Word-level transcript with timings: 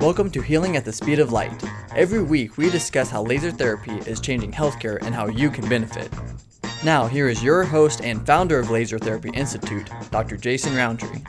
Welcome 0.00 0.30
to 0.30 0.40
Healing 0.40 0.76
at 0.76 0.84
the 0.84 0.92
Speed 0.92 1.18
of 1.18 1.32
Light. 1.32 1.50
Every 1.96 2.22
week, 2.22 2.56
we 2.56 2.70
discuss 2.70 3.10
how 3.10 3.24
laser 3.24 3.50
therapy 3.50 3.96
is 4.06 4.20
changing 4.20 4.52
healthcare 4.52 5.02
and 5.02 5.12
how 5.12 5.26
you 5.26 5.50
can 5.50 5.68
benefit. 5.68 6.08
Now, 6.84 7.08
here 7.08 7.28
is 7.28 7.42
your 7.42 7.64
host 7.64 8.00
and 8.02 8.24
founder 8.24 8.60
of 8.60 8.70
Laser 8.70 9.00
Therapy 9.00 9.30
Institute, 9.34 9.90
Dr. 10.12 10.36
Jason 10.36 10.76
Roundtree. 10.76 11.20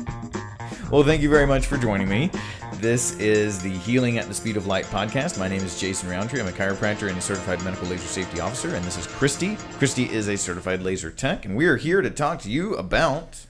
Well, 0.91 1.03
thank 1.03 1.23
you 1.23 1.31
very 1.31 1.47
much 1.47 1.65
for 1.65 1.77
joining 1.77 2.07
me. 2.07 2.29
This 2.75 3.17
is 3.17 3.59
the 3.59 3.71
Healing 3.71 4.19
at 4.19 4.27
the 4.27 4.35
Speed 4.35 4.55
of 4.55 4.67
Light 4.67 4.85
podcast. 4.85 5.39
My 5.39 5.47
name 5.47 5.63
is 5.63 5.79
Jason 5.79 6.07
Roundtree. 6.07 6.39
I'm 6.39 6.47
a 6.47 6.51
chiropractor 6.51 7.09
and 7.09 7.17
a 7.17 7.21
certified 7.21 7.63
medical 7.63 7.87
laser 7.87 8.07
safety 8.07 8.39
officer, 8.39 8.75
and 8.75 8.85
this 8.85 8.99
is 8.99 9.07
Christy. 9.07 9.55
Christy 9.79 10.03
is 10.11 10.27
a 10.29 10.37
certified 10.37 10.83
laser 10.83 11.09
tech, 11.09 11.43
and 11.43 11.55
we 11.57 11.65
are 11.65 11.77
here 11.77 12.03
to 12.03 12.11
talk 12.11 12.39
to 12.41 12.51
you 12.51 12.75
about 12.75 13.47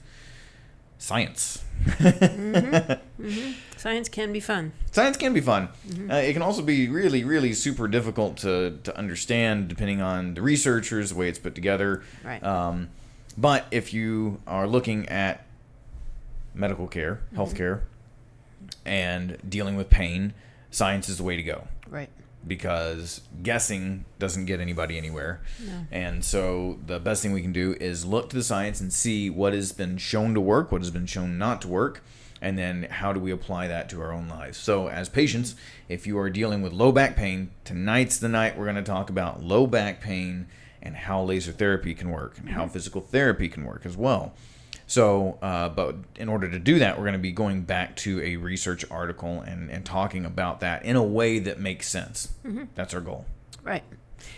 science. 0.97 1.65
Mm-hmm. 1.99 3.21
Mm-hmm. 3.21 3.68
Science 3.80 4.09
can 4.09 4.34
be 4.34 4.39
fun. 4.41 4.73
Science 4.91 5.16
can 5.16 5.33
be 5.33 5.39
fun. 5.39 5.69
Uh, 6.10 6.15
it 6.15 6.33
can 6.33 6.42
also 6.42 6.61
be 6.61 6.89
really, 6.89 7.24
really 7.24 7.54
super 7.54 7.88
difficult 7.88 8.36
to, 8.38 8.78
to 8.83 8.97
understand 8.97 9.69
depending 9.69 10.02
on 10.02 10.33
the 10.33 10.42
researchers, 10.42 11.11
the 11.11 11.15
way 11.15 11.29
it's 11.29 11.39
put 11.39 11.55
together. 11.55 12.04
Right. 12.24 12.43
Um, 12.43 12.89
but 13.38 13.65
if 13.71 13.93
you 13.93 14.42
are 14.46 14.68
looking 14.68 15.07
at 15.07 15.46
medical 16.54 16.88
care, 16.88 17.21
healthcare, 17.33 17.82
and 18.86 19.38
dealing 19.47 19.78
with 19.78 19.89
pain, 19.89 20.33
science 20.71 21.07
is 21.07 21.18
the 21.18 21.24
way 21.24 21.38
to 21.38 21.43
go 21.43 21.68
Right. 21.88 22.10
because 22.46 23.21
guessing 23.41 24.04
doesn't 24.19 24.43
get 24.46 24.60
anybody 24.60 24.97
anywhere. 24.97 25.39
And 25.89 26.25
so 26.25 26.80
the 26.86 27.00
best 27.00 27.21
thing 27.24 27.32
we 27.32 27.41
can 27.41 27.54
do 27.54 27.77
is 27.80 28.05
look 28.05 28.30
to 28.32 28.36
the 28.36 28.43
science 28.43 28.82
and 28.82 28.91
see 28.91 29.30
what 29.30 29.54
has 29.54 29.71
been 29.71 29.97
shown 29.97 30.33
to 30.33 30.41
work, 30.41 30.71
what 30.71 30.82
has 30.82 30.91
been 30.91 31.05
shown 31.05 31.38
not 31.38 31.61
to 31.61 31.68
work, 31.69 32.03
and 32.42 32.58
then 32.58 32.84
how 32.89 33.14
do 33.14 33.20
we 33.20 33.31
apply 33.31 33.67
that 33.67 33.89
to 33.89 34.02
our 34.02 34.11
own 34.11 34.28
lives. 34.28 34.58
So 34.58 34.88
as 34.88 35.09
patients, 35.09 35.56
if 35.88 36.08
you 36.08 36.17
are 36.20 36.30
dealing 36.30 36.61
with 36.61 36.73
low 36.73 36.92
back 36.92 37.16
pain, 37.16 37.52
tonight's 37.66 38.17
the 38.17 38.30
night 38.30 38.58
we're 38.58 38.66
going 38.66 38.75
to 38.75 38.81
talk 38.81 39.09
about 39.09 39.44
low 39.44 39.67
back 39.67 40.02
pain 40.02 40.47
and 40.81 40.95
how 40.95 41.22
laser 41.23 41.52
therapy 41.52 41.94
can 41.94 42.09
work 42.09 42.38
and 42.38 42.50
how 42.50 42.67
physical 42.67 43.02
therapy 43.02 43.50
can 43.50 43.66
work 43.66 43.86
as 43.86 43.97
well. 43.97 44.33
So, 44.88 45.38
uh, 45.41 45.69
but 45.69 45.95
in 46.16 46.30
order 46.30 46.50
to 46.50 46.58
do 46.58 46.80
that, 46.80 46.97
we're 46.97 47.03
going 47.03 47.13
to 47.13 47.19
be 47.19 47.31
going 47.31 47.61
back 47.61 47.95
to 47.97 48.22
a 48.22 48.38
research 48.38 48.83
article 48.89 49.41
and, 49.41 49.69
and 49.69 49.85
talking 49.85 50.25
about 50.25 50.61
that 50.61 50.83
in 50.83 50.95
a 50.95 51.03
way 51.03 51.38
that 51.39 51.59
makes 51.59 51.88
sense. 51.88 52.30
That's 52.73 52.94
our 52.95 53.02
goal. 53.02 53.25
Right. 53.61 53.83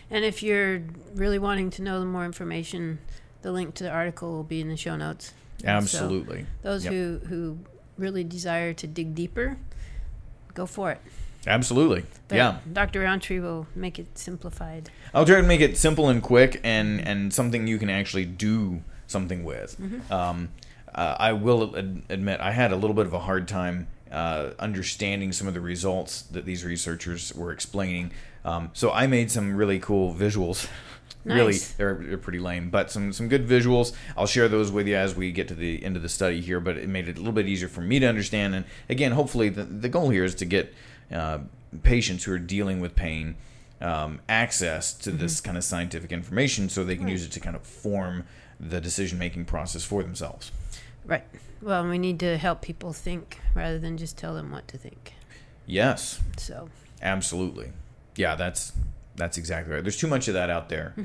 And 0.10 0.26
if 0.26 0.44
you're 0.44 0.82
really 1.16 1.40
wanting 1.40 1.70
to 1.72 1.82
know 1.82 2.04
more 2.04 2.26
information, 2.26 3.00
the 3.44 3.52
link 3.54 3.76
to 3.76 3.86
the 3.86 3.92
article 3.92 4.32
will 4.34 4.44
be 4.44 4.60
in 4.60 4.68
the 4.68 4.76
show 4.76 4.98
notes. 4.98 5.34
And 5.64 5.88
so 5.88 6.00
Absolutely. 6.00 6.46
those 6.64 6.84
Yep. 6.84 6.94
who, 6.94 7.22
who 7.30 7.60
really 8.02 8.24
desire 8.24 8.74
to 8.74 8.88
dig 8.88 9.16
deeper, 9.16 9.58
go 10.54 10.66
for 10.66 10.92
it. 10.92 11.00
Absolutely. 11.48 12.04
But 12.28 12.36
yeah. 12.36 12.58
Dr. 12.72 13.02
Roundtree 13.02 13.40
will 13.40 13.68
make 13.74 13.98
it 13.98 14.18
simplified. 14.18 14.90
I'll 15.14 15.26
try 15.26 15.42
to 15.42 15.48
make 15.48 15.62
it 15.62 15.78
simple 15.78 16.10
and 16.10 16.22
quick 16.22 16.60
and, 16.64 17.00
and 17.08 17.34
something 17.34 17.68
you 17.68 17.78
can 17.78 17.90
actually 17.90 18.26
do 18.26 18.82
something 19.08 19.44
with. 19.44 19.78
Um, 20.12 20.50
uh, 20.94 21.16
I 21.20 21.34
will 21.34 21.76
ad- 21.76 22.04
admit 22.10 22.42
I 22.42 22.52
had 22.52 22.72
a 22.72 22.76
little 22.76 22.94
bit 22.94 23.06
of 23.06 23.14
a 23.14 23.20
hard 23.20 23.48
time 23.48 23.88
uh, 24.12 24.52
understanding 24.60 25.32
some 25.32 25.48
of 25.48 25.54
the 25.54 25.62
results 25.62 26.24
that 26.24 26.46
these 26.46 26.64
researchers 26.66 27.34
were 27.34 27.52
explaining. 27.52 28.12
Um, 28.44 28.72
so 28.74 28.92
I 28.92 29.08
made 29.08 29.32
some 29.32 29.56
really 29.56 29.80
cool 29.80 30.14
visuals. 30.14 30.68
really, 31.24 31.54
Nice. 31.54 31.72
they're, 31.74 31.96
they're 31.96 32.18
pretty 32.18 32.40
lame, 32.40 32.70
but 32.70 32.92
some 32.92 33.14
some 33.14 33.28
good 33.28 33.48
visuals. 33.48 33.94
I'll 34.18 34.28
share 34.28 34.48
those 34.48 34.72
with 34.72 34.88
you 34.88 34.96
as 34.96 35.16
we 35.16 35.32
get 35.32 35.48
to 35.50 35.54
the 35.54 35.84
end 35.84 35.96
of 35.96 36.02
the 36.02 36.10
study 36.10 36.42
here. 36.42 36.60
But 36.60 36.78
it 36.78 36.90
made 36.90 37.08
it 37.08 37.16
a 37.18 37.20
little 37.20 37.34
bit 37.34 37.48
easier 37.48 37.68
for 37.68 37.82
me 37.82 38.00
to 38.00 38.08
understand. 38.08 38.56
And 38.56 38.66
again, 38.90 39.12
hopefully, 39.12 39.50
the, 39.50 39.64
the 39.64 39.90
goal 39.90 40.10
here 40.10 40.24
is 40.24 40.36
to 40.36 40.46
get 40.46 40.74
uh, 41.14 41.40
patients 41.84 42.24
who 42.24 42.34
are 42.34 42.40
dealing 42.40 42.80
with 42.80 42.96
pain 42.96 43.36
um, 43.80 44.20
access 44.28 44.94
to 44.94 45.12
this 45.12 45.42
kind 45.42 45.58
of 45.58 45.64
scientific 45.64 46.12
information, 46.12 46.70
so 46.70 46.84
they 46.84 46.96
can 46.96 47.08
use 47.08 47.26
it 47.26 47.32
to 47.34 47.40
kind 47.40 47.56
of 47.56 47.64
form 47.64 48.26
the 48.60 48.80
decision 48.82 49.18
making 49.18 49.46
process 49.46 49.84
for 49.84 50.04
themselves. 50.04 50.52
Right. 51.06 51.24
Well, 51.62 51.88
we 51.88 51.98
need 51.98 52.20
to 52.22 52.38
help 52.38 52.62
people 52.62 52.94
think 52.94 53.40
rather 53.54 53.78
than 53.80 53.98
just 53.98 54.18
tell 54.18 54.34
them 54.34 54.52
what 54.52 54.68
to 54.70 54.78
think. 54.78 55.14
Yes, 55.66 56.20
So, 56.38 56.70
absolutely. 57.02 57.72
Yeah, 58.16 58.36
that's 58.36 58.74
that's 59.16 59.38
exactly 59.38 59.74
right. 59.74 59.84
There's 59.84 59.98
too 59.98 60.08
much 60.08 60.28
of 60.28 60.34
that 60.34 60.50
out 60.50 60.70
there. 60.70 60.96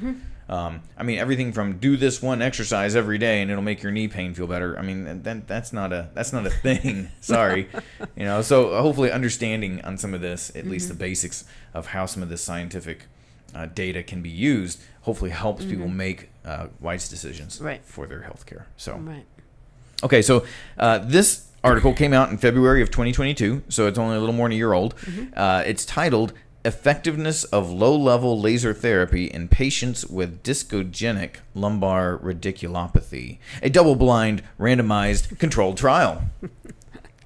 Um, 0.48 0.82
I 0.96 1.02
mean, 1.02 1.18
everything 1.18 1.52
from 1.52 1.78
do 1.78 1.96
this 1.96 2.22
one 2.22 2.40
exercise 2.40 2.94
every 2.94 3.18
day 3.18 3.42
and 3.42 3.50
it'll 3.50 3.62
make 3.64 3.82
your 3.82 3.90
knee 3.92 4.06
pain 4.08 4.32
feel 4.32 4.46
better. 4.46 4.78
I 4.78 4.82
mean, 4.82 5.22
that, 5.24 5.48
that's 5.48 5.72
not 5.72 5.92
a 5.92 6.08
that's 6.14 6.32
not 6.32 6.46
a 6.46 6.50
thing. 6.50 7.08
Sorry, 7.20 7.68
you 8.16 8.24
know. 8.24 8.42
So 8.42 8.80
hopefully, 8.80 9.10
understanding 9.10 9.80
on 9.82 9.98
some 9.98 10.14
of 10.14 10.20
this, 10.20 10.50
at 10.56 10.66
least 10.66 10.88
the 10.88 10.94
basics 10.94 11.44
of 11.74 11.88
how 11.88 12.06
some 12.06 12.22
of 12.22 12.28
this 12.28 12.42
scientific 12.42 13.04
uh, 13.54 13.66
data 13.66 14.02
can 14.02 14.22
be 14.22 14.30
used, 14.30 14.80
hopefully 15.02 15.30
helps 15.30 15.64
people 15.64 15.88
make 15.88 16.30
uh, 16.44 16.68
wise 16.80 17.08
decisions 17.08 17.60
Right. 17.60 17.84
for 17.84 18.06
their 18.06 18.22
health 18.22 18.46
care. 18.46 18.66
So. 18.76 18.96
right. 18.96 19.26
Okay, 20.02 20.20
so 20.22 20.44
uh, 20.78 20.98
this 20.98 21.46
article 21.64 21.94
came 21.94 22.12
out 22.12 22.30
in 22.30 22.36
February 22.38 22.82
of 22.82 22.90
2022, 22.90 23.62
so 23.68 23.86
it's 23.86 23.98
only 23.98 24.16
a 24.16 24.20
little 24.20 24.34
more 24.34 24.46
than 24.46 24.52
a 24.52 24.56
year 24.56 24.72
old. 24.72 24.94
Uh, 25.34 25.62
it's 25.66 25.84
titled 25.84 26.32
Effectiveness 26.64 27.44
of 27.44 27.70
Low 27.70 27.96
Level 27.96 28.38
Laser 28.38 28.74
Therapy 28.74 29.26
in 29.26 29.48
Patients 29.48 30.04
with 30.06 30.42
Discogenic 30.42 31.36
Lumbar 31.54 32.18
Radiculopathy, 32.18 33.38
a 33.62 33.70
double 33.70 33.96
blind, 33.96 34.42
randomized, 34.58 35.38
controlled 35.38 35.76
trial. 35.78 36.22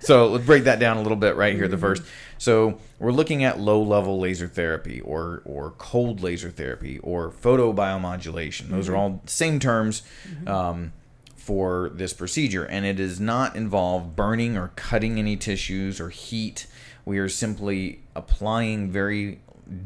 So 0.03 0.29
let's 0.29 0.47
break 0.47 0.65
that 0.65 0.79
down 0.79 0.97
a 0.97 1.03
little 1.03 1.17
bit 1.17 1.37
right 1.37 1.55
here. 1.55 1.69
The 1.69 1.77
first, 1.77 2.03
so 2.39 2.79
we're 2.99 3.13
looking 3.13 3.45
at 3.45 3.61
low-level 3.61 4.19
laser 4.19 4.49
therapy, 4.49 5.01
or 5.03 5.43
or 5.45 5.73
cold 5.73 6.23
laser 6.23 6.51
therapy, 6.51 6.99
or 7.01 7.31
photobiomodulation. 7.31 8.71
Those 8.71 8.89
are 8.89 8.97
all 8.97 9.23
same 9.27 9.61
terms 9.61 10.03
um, 10.47 10.95
for 11.41 11.91
this 11.95 12.13
procedure, 12.13 12.65
and 12.65 12.85
it 12.85 12.95
does 12.95 13.19
not 13.19 13.57
involve 13.57 14.15
burning 14.15 14.57
or 14.59 14.73
cutting 14.77 15.19
any 15.19 15.37
tissues 15.37 15.99
or 15.99 16.11
heat. 16.11 16.67
We 17.05 17.19
are 17.19 17.31
simply 17.31 18.01
applying 18.15 18.91
very 18.91 19.41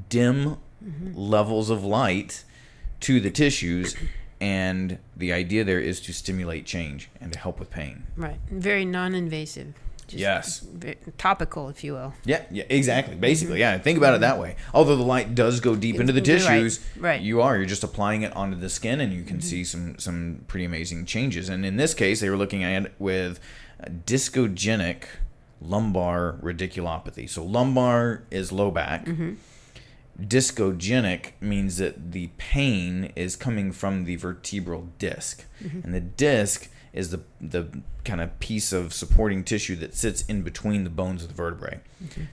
dim 0.09 0.57
mm-hmm. 0.85 1.17
levels 1.17 1.71
of 1.71 1.85
light 1.85 2.45
to 3.01 3.21
the 3.21 3.31
tissues, 3.31 3.95
and 4.41 4.99
the 5.17 5.33
idea 5.33 5.63
there 5.63 5.81
is 5.81 6.01
to 6.01 6.13
stimulate 6.13 6.67
change 6.67 7.09
and 7.21 7.33
to 7.33 7.39
help 7.39 7.61
with 7.61 7.71
pain. 7.71 8.09
Right. 8.17 8.41
Very 8.51 8.85
non 8.85 9.15
invasive. 9.15 9.75
Yes. 10.09 10.67
Topical, 11.19 11.69
if 11.69 11.83
you 11.83 11.95
will. 11.95 12.15
Yeah, 12.25 12.45
yeah, 12.51 12.65
exactly. 12.69 13.15
Basically, 13.15 13.55
mm-hmm. 13.55 13.77
yeah. 13.77 13.79
Think 13.79 13.99
about 13.99 14.15
it 14.15 14.17
mm-hmm. 14.17 14.23
that 14.23 14.39
way. 14.39 14.57
Although 14.73 14.97
the 14.97 15.03
light 15.03 15.35
does 15.35 15.61
go 15.61 15.75
deep 15.75 15.97
into 15.97 16.13
the 16.13 16.21
You're 16.21 16.37
right, 16.39 16.63
tissues, 16.63 16.85
right. 16.99 17.21
you 17.21 17.41
are 17.41 17.57
you're 17.57 17.67
just 17.67 17.85
applying 17.85 18.23
it 18.23 18.35
onto 18.37 18.57
the 18.57 18.69
skin, 18.69 19.01
and 19.01 19.13
you 19.13 19.23
can 19.23 19.39
mm-hmm. 19.39 19.47
see 19.47 19.65
some 19.65 19.99
some 19.99 20.45
pretty 20.49 20.65
amazing 20.65 21.07
changes. 21.07 21.49
And 21.49 21.65
in 21.65 21.77
this 21.77 21.95
case, 21.95 22.21
they 22.21 22.31
were 22.31 22.37
looking 22.37 22.63
at 22.63 22.85
it 22.85 22.95
with 22.99 23.41
discogenic 24.07 25.05
lumbar 25.61 26.39
radiculopathy. 26.43 27.29
So 27.29 27.45
lumbar 27.45 28.25
is 28.31 28.53
low 28.53 28.71
back. 28.71 29.07
Hmm. 29.07 29.35
Discogenic 30.21 31.33
means 31.41 31.79
that 31.79 32.13
the 32.13 32.31
pain 32.39 33.13
is 33.17 33.35
coming 33.35 33.73
from 33.73 34.05
the 34.05 34.15
vertebral 34.15 34.89
disk, 34.99 35.45
and 35.61 35.93
the 35.93 36.01
disc 36.01 36.71
is 36.95 37.11
the 37.11 37.21
the 37.41 37.67
kind 38.05 38.21
of 38.23 38.39
piece 38.39 38.73
of 38.73 38.95
supporting 38.95 39.45
tissue 39.45 39.77
that 39.77 39.95
sits 39.95 40.23
in 40.23 40.43
between 40.43 40.85
the 40.85 40.91
bones 40.91 41.23
of 41.23 41.29
the 41.29 41.35
vertebrae. 41.35 41.81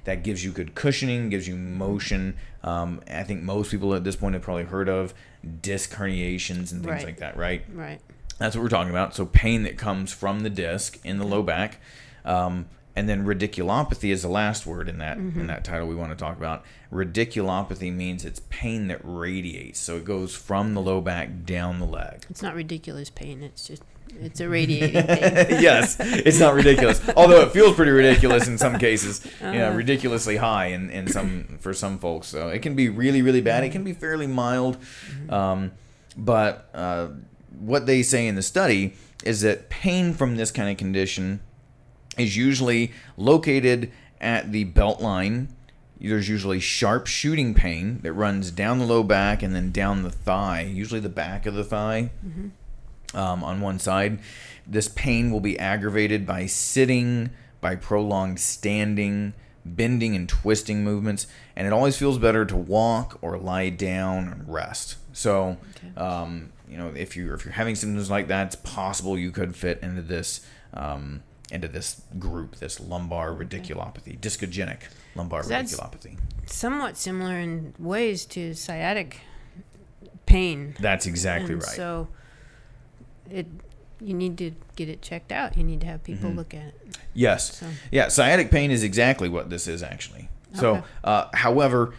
That 0.06 0.24
gives 0.24 0.44
you 0.46 0.52
good 0.52 0.76
cushioning, 0.76 1.30
gives 1.30 1.48
you 1.48 1.56
motion. 1.56 2.36
Um, 2.64 3.02
I 3.10 3.24
think 3.24 3.42
most 3.44 3.72
people 3.72 3.94
at 3.96 4.04
this 4.04 4.16
point 4.16 4.34
have 4.36 4.44
probably 4.44 4.66
heard 4.66 4.88
of 4.88 5.14
disc 5.62 5.92
herniations 5.94 6.72
and 6.72 6.84
things 6.84 6.86
Right. 6.86 7.06
like 7.06 7.18
that, 7.18 7.36
right? 7.36 7.64
Right. 7.74 8.00
That's 8.38 8.56
what 8.56 8.62
we're 8.64 8.70
talking 8.70 8.92
about. 8.92 9.16
So 9.16 9.26
pain 9.26 9.64
that 9.64 9.78
comes 9.78 10.12
from 10.14 10.42
the 10.42 10.50
disc 10.50 11.00
in 11.04 11.18
the 11.18 11.26
low 11.26 11.42
back, 11.44 11.80
um, 12.26 12.68
and 12.96 13.08
then 13.08 13.26
radiculopathy 13.26 14.10
is 14.12 14.22
the 14.24 14.28
last 14.28 14.66
word 14.66 14.90
in 14.90 14.98
that 14.98 15.18
in 15.18 15.48
that 15.48 15.64
title 15.64 15.88
we 15.88 15.96
want 15.96 16.12
to 16.12 16.16
talk 16.18 16.38
about. 16.38 16.64
Radiculopathy 16.92 17.94
means 17.94 18.26
it's 18.26 18.42
pain 18.50 18.88
that 18.88 19.00
radiates, 19.04 19.80
so 19.80 19.96
it 19.98 20.06
goes 20.06 20.36
from 20.36 20.74
the 20.74 20.82
low 20.82 21.02
back 21.02 21.46
down 21.46 21.80
the 21.80 21.86
leg. 21.86 22.26
It's 22.30 22.42
not 22.42 22.56
ridiculous 22.56 23.10
pain. 23.10 23.44
It's 23.44 23.68
just, 23.68 23.84
it's 24.20 24.40
a 24.40 24.50
radiating 24.50 25.04
pain. 25.04 25.62
yes, 25.62 25.98
it's 26.00 26.40
not 26.40 26.54
ridiculous. 26.54 27.02
Although 27.16 27.42
it 27.42 27.52
feels 27.52 27.76
pretty 27.76 27.92
ridiculous 27.92 28.48
in 28.48 28.58
some 28.58 28.78
cases. 28.78 29.26
You 29.42 29.58
know, 29.58 29.74
ridiculously 29.74 30.38
high 30.38 30.68
in, 30.68 30.90
in 30.92 31.08
some 31.08 31.58
for 31.60 31.74
some 31.74 31.98
folks. 31.98 32.28
So 32.28 32.50
it 32.50 32.62
can 32.62 32.76
be 32.76 32.90
really 32.90 33.22
really 33.22 33.42
bad. 33.42 33.64
It 33.64 33.72
can 33.72 33.84
be 33.84 33.92
fairly 33.92 34.28
mild. 34.28 34.78
Um, 35.30 35.72
but 36.16 36.70
uh, 36.74 37.08
what 37.60 37.86
they 37.86 38.02
say 38.04 38.28
in 38.28 38.36
the 38.36 38.42
study 38.42 38.94
is 39.26 39.42
that 39.42 39.70
pain 39.70 40.14
from 40.14 40.38
this 40.38 40.52
kind 40.52 40.70
of 40.70 40.78
condition 40.78 41.42
is 42.18 42.38
usually 42.38 42.92
located 43.18 43.92
at 44.20 44.52
the 44.52 44.64
belt 44.66 45.02
line. 45.02 45.50
There's 46.00 46.30
usually 46.30 46.60
sharp 46.60 47.08
shooting 47.08 47.54
pain 47.54 48.00
that 48.04 48.14
runs 48.14 48.52
down 48.52 48.80
the 48.80 48.86
low 48.86 49.04
back 49.04 49.44
and 49.44 49.54
then 49.56 49.72
down 49.72 50.04
the 50.04 50.10
thigh, 50.10 50.62
usually 50.62 51.00
the 51.00 51.10
back 51.10 51.46
of 51.46 51.54
the 51.56 51.64
thigh 51.64 52.12
um, 53.14 53.44
on 53.44 53.62
one 53.62 53.80
side. 53.80 54.20
This 54.68 54.88
pain 54.88 55.32
will 55.32 55.40
be 55.40 55.58
aggravated 55.60 56.26
by 56.26 56.46
sitting, 56.46 57.32
by 57.60 57.76
prolonged 57.76 58.40
standing, 58.40 59.34
bending 59.66 60.16
and 60.16 60.28
twisting 60.28 60.84
movements, 60.84 61.28
and 61.56 61.68
it 61.68 61.74
always 61.74 61.98
feels 61.98 62.18
better 62.18 62.46
to 62.46 62.56
walk 62.56 63.18
or 63.22 63.38
lie 63.38 63.70
down 63.70 64.28
and 64.28 64.52
rest. 64.52 64.98
So, 65.14 65.58
okay. 65.78 66.00
um, 66.00 66.52
you 66.70 66.78
know, 66.78 66.92
if 66.96 67.16
you 67.16 67.34
if 67.34 67.44
you're 67.44 67.54
having 67.54 67.76
symptoms 67.76 68.10
like 68.10 68.28
that, 68.28 68.48
it's 68.48 68.56
possible 68.56 69.18
you 69.18 69.32
could 69.32 69.56
fit 69.56 69.80
into 69.82 70.02
this 70.02 70.46
um, 70.74 71.24
into 71.52 71.68
this 71.68 72.02
group, 72.18 72.56
this 72.56 72.80
lumbar 72.80 73.32
radiculopathy, 73.32 74.18
discogenic 74.20 74.80
lumbar 75.16 75.44
radiculopathy. 75.44 76.18
Somewhat 76.46 76.98
similar 76.98 77.38
in 77.38 77.74
ways 77.78 78.26
to 78.28 78.54
sciatic 78.54 79.20
pain. 80.26 80.76
That's 80.80 81.06
exactly 81.06 81.54
and 81.54 81.64
right. 81.64 81.76
So, 81.76 82.08
it 83.32 83.48
you 84.00 84.14
need 84.14 84.38
to 84.40 84.52
get 84.76 84.90
it 84.90 85.02
checked 85.02 85.32
out. 85.32 85.56
You 85.56 85.64
need 85.64 85.82
to 85.82 85.88
have 85.88 86.04
people 86.04 86.30
mm-hmm. 86.30 86.40
look 86.40 86.54
at 86.54 86.68
it. 86.68 86.98
Yes. 87.14 87.58
So. 87.58 87.68
Yeah, 87.92 88.08
sciatic 88.08 88.50
pain 88.50 88.72
is 88.72 88.84
exactly 88.84 89.30
what 89.30 89.50
this 89.50 89.68
is 89.68 89.84
actually. 89.84 90.30
So, 90.54 90.76
okay. 90.76 90.86
uh, 91.04 91.26
however, 91.34 91.94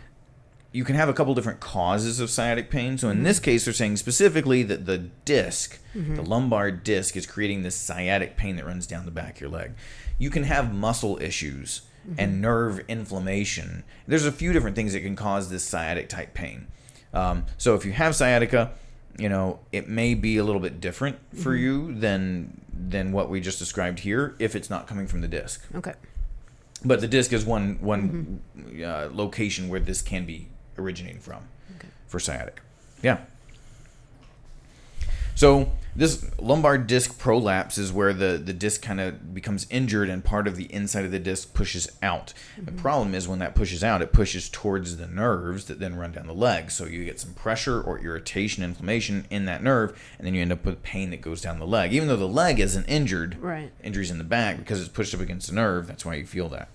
you 0.73 0.85
can 0.85 0.97
have 0.97 1.09
a 1.09 1.13
couple 1.13 1.35
different 1.35 1.61
causes 1.61 2.19
of 2.19 2.31
sciatic 2.31 2.71
pain. 2.71 2.99
So 2.99 3.09
in 3.09 3.19
mm-hmm. 3.19 3.25
this 3.25 3.39
case, 3.39 3.65
they're 3.65 3.75
saying 3.75 3.99
specifically 3.99 4.63
that 4.65 4.87
the 4.87 4.99
disc, 4.99 5.79
mm-hmm. 5.95 6.17
the 6.17 6.23
lumbar 6.23 6.71
disc, 6.71 7.17
is 7.17 7.27
creating 7.27 7.63
this 7.63 7.77
sciatic 7.77 8.37
pain 8.37 8.57
that 8.57 8.67
runs 8.67 8.87
down 8.87 9.05
the 9.05 9.11
back 9.11 9.37
of 9.37 9.41
your 9.43 9.51
leg. 9.51 9.73
You 10.19 10.31
can 10.31 10.45
have 10.45 10.75
muscle 10.75 11.21
issues 11.21 11.83
mm-hmm. 12.07 12.19
and 12.19 12.41
nerve 12.41 12.81
inflammation. 12.89 13.85
There's 14.07 14.27
a 14.27 14.33
few 14.33 14.53
different 14.53 14.77
things 14.77 14.95
that 14.95 15.01
can 15.01 15.17
cause 15.17 15.51
this 15.51 15.65
sciatic 15.65 16.09
type 16.09 16.35
pain. 16.35 16.67
Um, 17.13 17.45
so 17.59 17.75
if 17.75 17.85
you 17.85 17.93
have 17.93 18.17
sciatica, 18.17 18.73
you 19.19 19.29
know 19.29 19.61
it 19.73 19.89
may 19.89 20.15
be 20.15 20.37
a 20.37 20.45
little 20.45 20.61
bit 20.61 20.81
different 20.81 21.19
for 21.37 21.53
mm-hmm. 21.53 21.65
you 21.65 21.95
than 21.95 22.61
than 22.73 23.13
what 23.13 23.29
we 23.29 23.41
just 23.41 23.59
described 23.59 24.01
here 24.01 24.35
if 24.39 24.57
it's 24.57 24.71
not 24.71 24.87
coming 24.87 25.07
from 25.07 25.21
the 25.21 25.29
disc. 25.29 25.65
Okay. 25.75 25.95
But 26.85 27.01
the 27.01 27.09
disc 27.09 27.33
is 27.33 27.45
one 27.45 27.79
one 27.81 28.41
mm-hmm. 28.57 28.85
uh, 28.85 29.15
location 29.17 29.69
where 29.69 29.81
this 29.81 30.03
can 30.03 30.25
be 30.25 30.49
originating 30.79 31.21
from 31.21 31.45
okay. 31.77 31.89
for 32.07 32.19
sciatic. 32.19 32.61
Yeah. 33.03 33.19
So 35.35 35.73
this 35.95 36.25
lumbar 36.39 36.79
disc 36.79 37.19
prolapse 37.19 37.77
is 37.77 37.93
where 37.93 38.15
the, 38.15 38.41
the 38.43 38.55
disc 38.55 38.81
kind 38.81 39.01
of 39.01 39.35
becomes 39.35 39.67
injured 39.71 40.09
and 40.09 40.25
part 40.25 40.49
of 40.49 40.57
the 40.57 40.73
inside 40.73 41.05
of 41.05 41.11
the 41.11 41.19
disc 41.19 41.53
pushes 41.53 41.91
out. 42.03 42.33
Mm-hmm. 42.57 42.65
The 42.65 42.73
problem 42.73 43.15
is 43.15 43.29
when 43.29 43.41
that 43.41 43.55
pushes 43.55 43.85
out, 43.85 44.01
it 44.01 44.13
pushes 44.13 44.49
towards 44.49 44.97
the 44.97 45.07
nerves 45.07 45.67
that 45.67 45.81
then 45.81 45.97
run 45.97 46.13
down 46.13 46.27
the 46.27 46.35
leg. 46.35 46.71
So 46.71 46.87
you 46.87 47.05
get 47.05 47.21
some 47.21 47.35
pressure 47.35 47.81
or 47.81 47.99
irritation, 47.99 48.65
inflammation 48.65 49.27
in 49.29 49.45
that 49.45 49.63
nerve, 49.63 50.01
and 50.19 50.27
then 50.27 50.35
you 50.35 50.41
end 50.41 50.53
up 50.53 50.65
with 50.65 50.83
pain 50.83 51.11
that 51.11 51.21
goes 51.21 51.43
down 51.43 51.59
the 51.59 51.67
leg. 51.67 51.93
Even 51.93 52.09
though 52.09 52.17
the 52.17 52.27
leg 52.27 52.59
isn't 52.59 52.87
injured, 52.87 53.37
right. 53.39 53.71
injuries 53.83 54.11
in 54.11 54.19
the 54.19 54.25
back 54.25 54.57
because 54.57 54.81
it's 54.81 54.89
pushed 54.89 55.15
up 55.15 55.21
against 55.21 55.49
the 55.49 55.55
nerve, 55.55 55.87
that's 55.87 56.07
why 56.07 56.15
you 56.15 56.27
feel 56.27 56.49
that. 56.49 56.69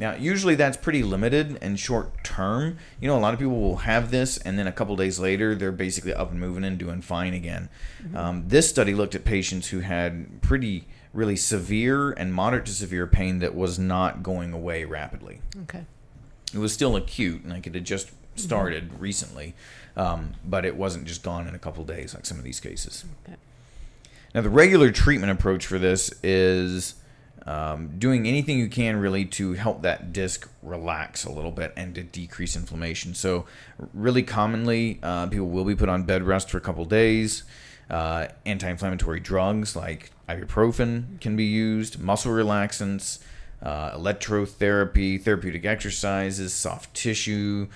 Now, 0.00 0.14
usually 0.14 0.54
that's 0.54 0.78
pretty 0.78 1.02
limited 1.02 1.58
and 1.60 1.78
short 1.78 2.24
term. 2.24 2.78
You 3.02 3.08
know, 3.08 3.18
a 3.18 3.20
lot 3.20 3.34
of 3.34 3.38
people 3.38 3.60
will 3.60 3.76
have 3.76 4.10
this, 4.10 4.38
and 4.38 4.58
then 4.58 4.66
a 4.66 4.72
couple 4.72 4.96
days 4.96 5.18
later, 5.18 5.54
they're 5.54 5.70
basically 5.70 6.14
up 6.14 6.30
and 6.30 6.40
moving 6.40 6.64
and 6.64 6.78
doing 6.78 7.02
fine 7.02 7.34
again. 7.34 7.68
Mm-hmm. 8.02 8.16
Um, 8.16 8.48
this 8.48 8.66
study 8.66 8.94
looked 8.94 9.14
at 9.14 9.26
patients 9.26 9.68
who 9.68 9.80
had 9.80 10.40
pretty, 10.40 10.86
really 11.12 11.36
severe 11.36 12.12
and 12.12 12.32
moderate 12.32 12.64
to 12.64 12.72
severe 12.72 13.06
pain 13.06 13.40
that 13.40 13.54
was 13.54 13.78
not 13.78 14.22
going 14.22 14.54
away 14.54 14.86
rapidly. 14.86 15.42
Okay. 15.64 15.84
It 16.54 16.58
was 16.58 16.72
still 16.72 16.96
acute, 16.96 17.42
and 17.42 17.52
like 17.52 17.66
it 17.66 17.74
had 17.74 17.84
just 17.84 18.06
mm-hmm. 18.06 18.40
started 18.40 18.88
mm-hmm. 18.88 19.02
recently, 19.02 19.54
um, 19.98 20.32
but 20.46 20.64
it 20.64 20.76
wasn't 20.76 21.04
just 21.04 21.22
gone 21.22 21.46
in 21.46 21.54
a 21.54 21.58
couple 21.58 21.84
days 21.84 22.14
like 22.14 22.24
some 22.24 22.38
of 22.38 22.44
these 22.44 22.58
cases. 22.58 23.04
Okay. 23.26 23.36
Now, 24.34 24.40
the 24.40 24.48
regular 24.48 24.92
treatment 24.92 25.30
approach 25.30 25.66
for 25.66 25.78
this 25.78 26.10
is 26.22 26.94
um, 27.50 27.98
doing 27.98 28.28
anything 28.28 28.60
you 28.60 28.68
can 28.68 28.98
really 28.98 29.24
to 29.24 29.54
help 29.54 29.82
that 29.82 30.12
disc 30.12 30.48
relax 30.62 31.24
a 31.24 31.32
little 31.32 31.50
bit 31.50 31.72
and 31.76 31.96
to 31.96 32.02
decrease 32.04 32.54
inflammation. 32.54 33.12
So, 33.12 33.44
really 33.92 34.22
commonly, 34.22 35.00
uh, 35.02 35.26
people 35.26 35.48
will 35.48 35.64
be 35.64 35.74
put 35.74 35.88
on 35.88 36.04
bed 36.04 36.22
rest 36.22 36.48
for 36.48 36.58
a 36.58 36.60
couple 36.60 36.84
days. 36.84 37.42
Uh, 37.90 38.28
anti-inflammatory 38.46 39.18
drugs 39.18 39.74
like 39.74 40.12
ibuprofen 40.28 41.20
can 41.20 41.34
be 41.34 41.42
used, 41.42 41.98
muscle 41.98 42.30
relaxants, 42.30 43.18
uh, 43.62 43.98
electrotherapy, 43.98 45.20
therapeutic 45.20 45.64
exercises, 45.64 46.52
soft 46.52 46.94
tissue, 46.94 47.66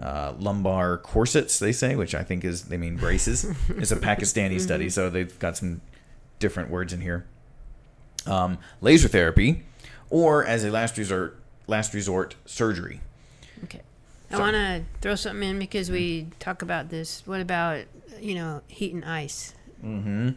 uh, 0.00 0.32
lumbar 0.38 0.96
corsets. 0.96 1.58
They 1.58 1.72
say, 1.72 1.96
which 1.96 2.14
I 2.14 2.22
think 2.22 2.44
is 2.44 2.66
they 2.66 2.76
mean 2.76 2.96
braces. 2.96 3.44
it's 3.70 3.90
a 3.90 3.96
Pakistani 3.96 4.60
study, 4.60 4.88
so 4.88 5.10
they've 5.10 5.36
got 5.40 5.56
some 5.56 5.80
different 6.38 6.70
words 6.70 6.92
in 6.92 7.00
here 7.00 7.26
um, 8.26 8.58
laser 8.80 9.08
therapy, 9.08 9.64
or 10.10 10.44
as 10.44 10.64
a 10.64 10.70
last 10.70 10.98
resort, 10.98 11.38
last 11.66 11.94
resort 11.94 12.36
surgery. 12.44 13.00
Okay. 13.64 13.80
I 14.30 14.38
want 14.38 14.54
to 14.54 14.84
throw 15.00 15.14
something 15.14 15.48
in 15.48 15.58
because 15.58 15.90
we 15.90 16.28
talk 16.38 16.62
about 16.62 16.90
this. 16.90 17.22
What 17.26 17.40
about 17.40 17.84
you 18.20 18.34
know 18.34 18.62
heat 18.68 18.94
and 18.94 19.04
ice? 19.04 19.54
Mm-hmm. 19.84 20.30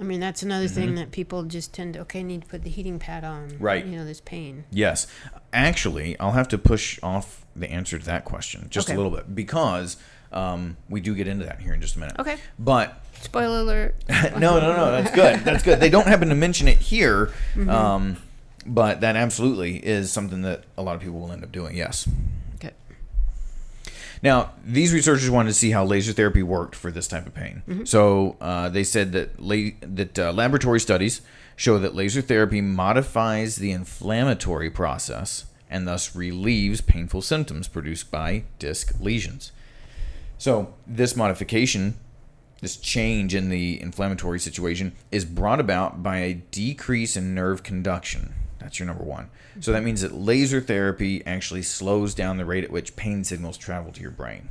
I 0.00 0.02
mean 0.04 0.20
that's 0.20 0.42
another 0.42 0.66
mm-hmm. 0.66 0.74
thing 0.74 0.94
that 0.94 1.10
people 1.10 1.42
just 1.44 1.74
tend 1.74 1.94
to 1.94 2.00
okay 2.00 2.22
need 2.22 2.42
to 2.42 2.46
put 2.46 2.62
the 2.62 2.70
heating 2.70 2.98
pad 2.98 3.24
on. 3.24 3.56
Right. 3.58 3.84
You 3.84 3.98
know 3.98 4.04
this 4.04 4.20
pain. 4.20 4.64
Yes, 4.70 5.06
actually, 5.52 6.18
I'll 6.18 6.32
have 6.32 6.48
to 6.48 6.58
push 6.58 6.98
off 7.02 7.44
the 7.54 7.70
answer 7.70 7.98
to 7.98 8.04
that 8.06 8.24
question 8.24 8.66
just 8.70 8.88
okay. 8.88 8.94
a 8.94 8.96
little 8.96 9.16
bit 9.16 9.34
because 9.34 9.96
um, 10.32 10.76
we 10.88 11.00
do 11.00 11.14
get 11.14 11.28
into 11.28 11.44
that 11.46 11.60
here 11.60 11.74
in 11.74 11.80
just 11.80 11.96
a 11.96 11.98
minute. 11.98 12.16
Okay. 12.18 12.36
But 12.58 13.02
Spoiler 13.22 13.60
alert. 13.60 13.94
no, 14.08 14.58
no, 14.58 14.76
no. 14.76 14.90
That's 14.90 15.14
good. 15.14 15.40
That's 15.40 15.62
good. 15.62 15.78
They 15.78 15.90
don't 15.90 16.08
happen 16.08 16.28
to 16.30 16.34
mention 16.34 16.66
it 16.66 16.78
here, 16.78 17.26
mm-hmm. 17.54 17.70
um, 17.70 18.16
but 18.66 19.00
that 19.00 19.14
absolutely 19.14 19.76
is 19.76 20.10
something 20.10 20.42
that 20.42 20.64
a 20.76 20.82
lot 20.82 20.96
of 20.96 21.02
people 21.02 21.20
will 21.20 21.30
end 21.30 21.44
up 21.44 21.52
doing. 21.52 21.76
Yes. 21.76 22.08
Okay. 22.56 22.72
Now, 24.24 24.52
these 24.64 24.92
researchers 24.92 25.30
wanted 25.30 25.50
to 25.50 25.54
see 25.54 25.70
how 25.70 25.84
laser 25.84 26.12
therapy 26.12 26.42
worked 26.42 26.74
for 26.74 26.90
this 26.90 27.06
type 27.06 27.26
of 27.26 27.34
pain. 27.34 27.62
Mm-hmm. 27.68 27.84
So 27.84 28.36
uh, 28.40 28.68
they 28.70 28.82
said 28.82 29.12
that 29.12 29.40
la- 29.40 29.70
that 29.80 30.18
uh, 30.18 30.32
laboratory 30.32 30.80
studies 30.80 31.22
show 31.54 31.78
that 31.78 31.94
laser 31.94 32.22
therapy 32.22 32.60
modifies 32.60 33.56
the 33.56 33.70
inflammatory 33.70 34.70
process 34.70 35.44
and 35.70 35.86
thus 35.86 36.16
relieves 36.16 36.80
painful 36.80 37.22
symptoms 37.22 37.68
produced 37.68 38.10
by 38.10 38.42
disc 38.58 38.94
lesions. 39.00 39.52
So 40.42 40.74
this 40.88 41.14
modification 41.14 41.94
this 42.60 42.76
change 42.76 43.32
in 43.32 43.48
the 43.48 43.80
inflammatory 43.80 44.40
situation 44.40 44.92
is 45.12 45.24
brought 45.24 45.60
about 45.60 46.02
by 46.02 46.16
a 46.16 46.34
decrease 46.34 47.16
in 47.16 47.32
nerve 47.32 47.62
conduction. 47.62 48.34
That's 48.58 48.80
your 48.80 48.88
number 48.88 49.04
one. 49.04 49.30
So 49.60 49.70
that 49.70 49.84
means 49.84 50.00
that 50.00 50.14
laser 50.14 50.60
therapy 50.60 51.24
actually 51.24 51.62
slows 51.62 52.12
down 52.12 52.38
the 52.38 52.44
rate 52.44 52.64
at 52.64 52.72
which 52.72 52.96
pain 52.96 53.22
signals 53.22 53.56
travel 53.56 53.92
to 53.92 54.00
your 54.00 54.10
brain. 54.10 54.48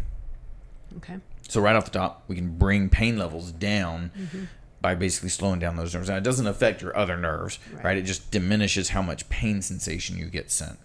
Okay. 0.96 1.18
So 1.50 1.60
right 1.60 1.75
off 1.75 1.84
the 1.84 1.92
top, 1.92 2.24
we 2.30 2.38
can 2.38 2.58
bring 2.58 2.88
pain 2.88 3.18
levels 3.18 3.51
down 3.51 4.12
mm-hmm. 4.18 4.44
by 4.80 4.96
basically 4.96 5.27
slowing 5.27 5.60
down 5.60 5.75
those 5.75 5.94
nerves. 5.94 6.08
Now 6.08 6.15
it 6.15 6.24
doesn't 6.24 6.48
affect 6.48 6.82
your 6.82 6.96
other 6.96 7.18
nerves, 7.18 7.60
right. 7.74 7.84
right? 7.84 7.98
It 7.98 8.04
just 8.04 8.32
diminishes 8.32 8.89
how 8.89 9.01
much 9.01 9.27
pain 9.27 9.62
sensation 9.62 10.18
you 10.18 10.27
get 10.27 10.51
sent. 10.51 10.80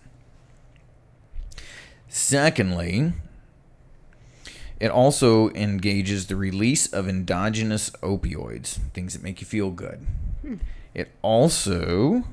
Secondly, 2.09 3.13
it 4.79 4.91
also 4.91 5.51
engages 5.51 6.27
the 6.27 6.37
release 6.37 6.93
of 6.93 7.09
endogenous 7.09 7.91
opioids, 8.03 8.79
things 8.93 9.15
that 9.15 9.23
make 9.23 9.41
you 9.41 9.47
feel 9.47 9.71
good. 9.71 10.07
Hmm. 10.43 10.57
It 10.95 11.11
also 11.23 12.25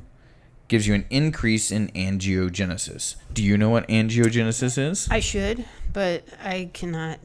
gives 0.67 0.88
you 0.88 0.93
an 0.93 1.05
increase 1.09 1.71
in 1.71 1.89
angiogenesis. 1.89 3.15
Do 3.33 3.43
you 3.43 3.57
know 3.57 3.69
what 3.69 3.88
angiogenesis 3.88 4.77
is? 4.77 5.07
I 5.09 5.19
should, 5.19 5.65
but 5.91 6.23
I 6.43 6.69
cannot 6.73 7.19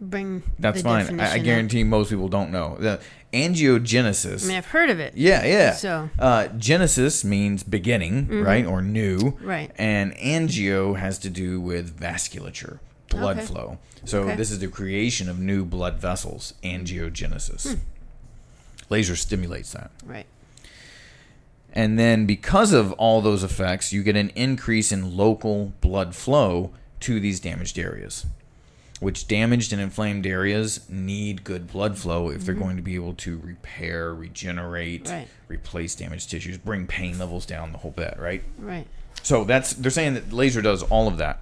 bring. 0.00 0.42
That's 0.58 0.82
fine. 0.82 1.20
I, 1.20 1.34
I, 1.34 1.38
guarantee 1.38 1.82
up. 1.82 1.88
most 1.88 2.10
people 2.10 2.28
don't 2.28 2.50
know 2.50 2.76
the 2.78 3.00
angiogenesis. 3.32 4.44
I 4.44 4.48
mean, 4.48 4.56
I've 4.56 4.66
heard 4.66 4.90
of 4.90 4.98
it. 5.00 5.14
Yeah, 5.16 5.44
yeah. 5.44 5.72
So 5.72 6.10
uh, 6.18 6.48
genesis 6.48 7.24
means 7.24 7.62
beginning, 7.62 8.24
mm-hmm. 8.26 8.42
right, 8.42 8.66
or 8.66 8.82
new, 8.82 9.38
right, 9.40 9.70
and 9.76 10.12
angio 10.14 10.98
has 10.98 11.18
to 11.20 11.30
do 11.30 11.60
with 11.60 11.98
vasculature 11.98 12.78
blood 13.10 13.36
okay. 13.36 13.46
flow. 13.46 13.78
So 14.04 14.22
okay. 14.22 14.36
this 14.36 14.50
is 14.50 14.60
the 14.60 14.68
creation 14.68 15.28
of 15.28 15.38
new 15.38 15.64
blood 15.64 15.96
vessels, 15.96 16.54
angiogenesis. 16.64 17.74
Hmm. 17.74 17.80
Laser 18.88 19.14
stimulates 19.14 19.72
that. 19.72 19.90
Right. 20.04 20.26
And 21.72 21.98
then 21.98 22.26
because 22.26 22.72
of 22.72 22.92
all 22.94 23.20
those 23.20 23.44
effects, 23.44 23.92
you 23.92 24.02
get 24.02 24.16
an 24.16 24.30
increase 24.30 24.90
in 24.90 25.16
local 25.16 25.72
blood 25.80 26.14
flow 26.14 26.70
to 27.00 27.20
these 27.20 27.38
damaged 27.40 27.78
areas. 27.78 28.26
Which 28.98 29.26
damaged 29.28 29.72
and 29.72 29.80
inflamed 29.80 30.26
areas 30.26 30.88
need 30.90 31.42
good 31.42 31.68
blood 31.68 31.96
flow 31.96 32.28
if 32.28 32.36
mm-hmm. 32.36 32.44
they're 32.44 32.54
going 32.54 32.76
to 32.76 32.82
be 32.82 32.96
able 32.96 33.14
to 33.14 33.38
repair, 33.38 34.14
regenerate, 34.14 35.08
right. 35.08 35.28
replace 35.48 35.94
damaged 35.94 36.30
tissues, 36.30 36.58
bring 36.58 36.86
pain 36.86 37.18
levels 37.18 37.46
down, 37.46 37.72
the 37.72 37.78
whole 37.78 37.92
bit, 37.92 38.16
right? 38.18 38.42
Right. 38.58 38.86
So 39.22 39.44
that's 39.44 39.72
they're 39.72 39.90
saying 39.90 40.14
that 40.14 40.32
laser 40.32 40.60
does 40.60 40.82
all 40.82 41.08
of 41.08 41.16
that. 41.16 41.40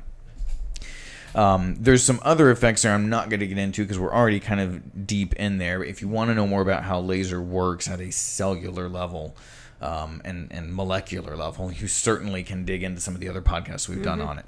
Um, 1.35 1.77
there's 1.79 2.03
some 2.03 2.21
other 2.23 2.51
effects 2.51 2.83
there 2.83 2.93
I'm 2.95 3.09
not 3.09 3.29
going 3.29 3.41
to 3.41 3.47
get 3.47 3.59
into 3.59 3.83
because 3.83 3.99
we're 3.99 4.15
already 4.15 4.41
kind 4.41 4.61
of 4.61 5.07
deep 5.07 5.35
in 5.35 5.59
there. 5.59 5.85
If 5.85 6.01
you 6.01 6.09
want 6.09 6.31
to 6.31 6.35
know 6.35 6.47
more 6.47 6.63
about 6.63 6.85
how 6.85 7.01
laser 7.01 7.41
works 7.41 7.89
at 7.89 8.01
a 8.01 8.11
cellular 8.11 8.89
level, 8.89 9.37
um, 9.81 10.21
and 10.25 10.49
and 10.51 10.75
molecular 10.75 11.37
level. 11.37 11.73
You 11.73 11.87
certainly 11.87 12.43
can 12.43 12.65
dig 12.65 12.83
into 12.83 13.01
some 13.01 13.15
of 13.15 13.21
the 13.21 13.29
other 13.29 13.43
podcasts 13.43 13.89
we've 13.89 14.03
done 14.03 14.21
on 14.21 14.39
it. 14.39 14.47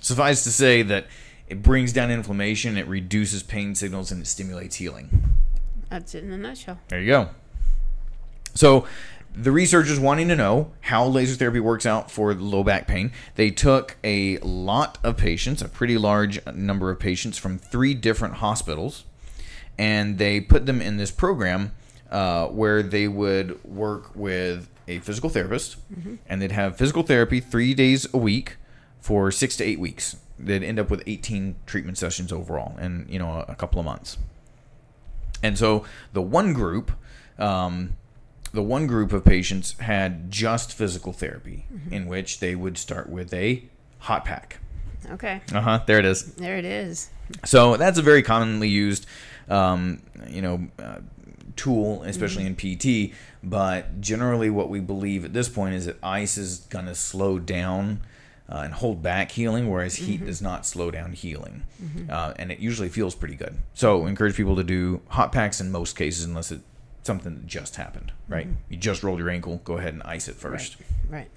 Suffice 0.00 0.44
to 0.44 0.52
say 0.52 0.82
that 0.82 1.06
it 1.48 1.62
brings 1.62 1.92
down 1.92 2.10
inflammation, 2.10 2.76
it 2.76 2.86
reduces 2.86 3.42
pain 3.42 3.74
signals, 3.74 4.12
and 4.12 4.22
it 4.22 4.26
stimulates 4.26 4.76
healing. 4.76 5.34
That's 5.88 6.14
it 6.14 6.22
in 6.22 6.32
a 6.32 6.38
nutshell. 6.38 6.78
There 6.88 7.00
you 7.00 7.08
go. 7.08 7.30
So, 8.54 8.86
the 9.34 9.52
researchers 9.52 10.00
wanting 10.00 10.28
to 10.28 10.36
know 10.36 10.72
how 10.80 11.06
laser 11.06 11.36
therapy 11.36 11.60
works 11.60 11.86
out 11.86 12.10
for 12.10 12.34
low 12.34 12.64
back 12.64 12.86
pain, 12.86 13.12
they 13.36 13.50
took 13.50 13.96
a 14.02 14.38
lot 14.38 14.98
of 15.04 15.16
patients, 15.16 15.62
a 15.62 15.68
pretty 15.68 15.96
large 15.96 16.44
number 16.46 16.90
of 16.90 16.98
patients 16.98 17.38
from 17.38 17.58
three 17.58 17.94
different 17.94 18.34
hospitals, 18.34 19.04
and 19.78 20.18
they 20.18 20.40
put 20.40 20.66
them 20.66 20.82
in 20.82 20.96
this 20.96 21.10
program 21.10 21.72
uh, 22.10 22.46
where 22.48 22.82
they 22.82 23.06
would 23.06 23.62
work 23.64 24.14
with 24.14 24.68
a 24.88 24.98
physical 24.98 25.30
therapist, 25.30 25.76
and 26.28 26.42
they'd 26.42 26.52
have 26.52 26.76
physical 26.76 27.02
therapy 27.04 27.38
three 27.38 27.72
days 27.74 28.12
a 28.12 28.18
week 28.18 28.56
for 29.00 29.30
six 29.30 29.56
to 29.56 29.64
eight 29.64 29.78
weeks. 29.78 30.16
They'd 30.38 30.64
end 30.64 30.78
up 30.80 30.90
with 30.90 31.02
18 31.06 31.54
treatment 31.66 31.98
sessions 31.98 32.32
overall, 32.32 32.76
in 32.78 33.06
you 33.08 33.18
know 33.18 33.44
a 33.46 33.54
couple 33.54 33.78
of 33.78 33.86
months. 33.86 34.18
And 35.42 35.56
so 35.56 35.84
the 36.12 36.22
one 36.22 36.52
group, 36.52 36.92
um, 37.38 37.94
the 38.52 38.62
one 38.62 38.86
group 38.86 39.12
of 39.12 39.24
patients 39.24 39.78
had 39.78 40.30
just 40.30 40.72
physical 40.72 41.12
therapy, 41.12 41.66
in 41.90 42.06
which 42.06 42.40
they 42.40 42.54
would 42.54 42.76
start 42.78 43.08
with 43.08 43.32
a 43.32 43.64
hot 44.00 44.24
pack. 44.24 44.58
Okay. 45.12 45.40
Uh 45.52 45.60
huh. 45.60 45.80
There 45.86 45.98
it 45.98 46.04
is. 46.04 46.34
There 46.34 46.56
it 46.56 46.64
is. 46.64 47.10
So 47.44 47.76
that's 47.76 47.98
a 47.98 48.02
very 48.02 48.22
commonly 48.22 48.68
used, 48.68 49.06
um, 49.48 50.02
you 50.28 50.42
know, 50.42 50.68
uh, 50.78 50.98
tool, 51.56 52.02
especially 52.02 52.46
in 52.46 52.56
PT. 52.56 53.14
But 53.42 54.00
generally, 54.00 54.50
what 54.50 54.68
we 54.68 54.80
believe 54.80 55.24
at 55.24 55.32
this 55.32 55.48
point 55.48 55.74
is 55.74 55.86
that 55.86 55.96
ice 56.02 56.36
is 56.36 56.58
going 56.70 56.86
to 56.86 56.94
slow 56.94 57.38
down 57.38 58.00
uh, 58.48 58.62
and 58.64 58.74
hold 58.74 59.02
back 59.02 59.30
healing, 59.30 59.70
whereas 59.70 59.94
heat 59.94 60.26
does 60.26 60.42
not 60.42 60.66
slow 60.66 60.90
down 60.90 61.12
healing, 61.12 61.62
uh, 62.10 62.34
and 62.36 62.50
it 62.50 62.58
usually 62.58 62.88
feels 62.88 63.14
pretty 63.14 63.36
good. 63.36 63.54
So 63.74 64.06
encourage 64.06 64.34
people 64.36 64.56
to 64.56 64.64
do 64.64 65.00
hot 65.08 65.30
packs 65.30 65.60
in 65.60 65.70
most 65.70 65.96
cases, 65.96 66.24
unless 66.24 66.50
it's 66.50 66.62
something 67.02 67.34
that 67.34 67.46
just 67.46 67.76
happened. 67.76 68.12
Right? 68.28 68.46
You 68.68 68.76
just 68.76 69.02
rolled 69.02 69.18
your 69.18 69.30
ankle. 69.30 69.60
Go 69.64 69.78
ahead 69.78 69.94
and 69.94 70.02
ice 70.02 70.28
it 70.28 70.36
first. 70.36 70.76
Right. 71.08 71.30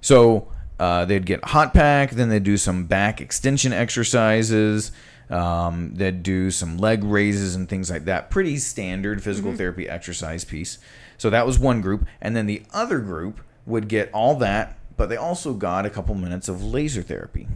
So 0.00 0.48
uh, 0.78 1.04
they'd 1.04 1.24
get 1.24 1.44
hot 1.44 1.72
pack, 1.72 2.10
then 2.10 2.28
they'd 2.28 2.42
do 2.42 2.56
some 2.56 2.86
back 2.86 3.20
extension 3.20 3.72
exercises. 3.72 4.92
Um, 5.30 5.94
they'd 5.94 6.22
do 6.22 6.50
some 6.50 6.76
leg 6.76 7.04
raises 7.04 7.54
and 7.54 7.68
things 7.68 7.90
like 7.90 8.04
that. 8.04 8.30
Pretty 8.30 8.58
standard 8.58 9.22
physical 9.22 9.54
therapy 9.54 9.88
exercise 9.88 10.44
piece. 10.44 10.78
So 11.16 11.30
that 11.30 11.46
was 11.46 11.58
one 11.58 11.80
group, 11.80 12.04
and 12.20 12.34
then 12.34 12.46
the 12.46 12.64
other 12.74 12.98
group 12.98 13.40
would 13.64 13.88
get 13.88 14.10
all 14.12 14.34
that, 14.36 14.76
but 14.96 15.08
they 15.08 15.16
also 15.16 15.54
got 15.54 15.86
a 15.86 15.90
couple 15.90 16.14
minutes 16.16 16.48
of 16.48 16.64
laser 16.64 17.00
therapy. 17.00 17.46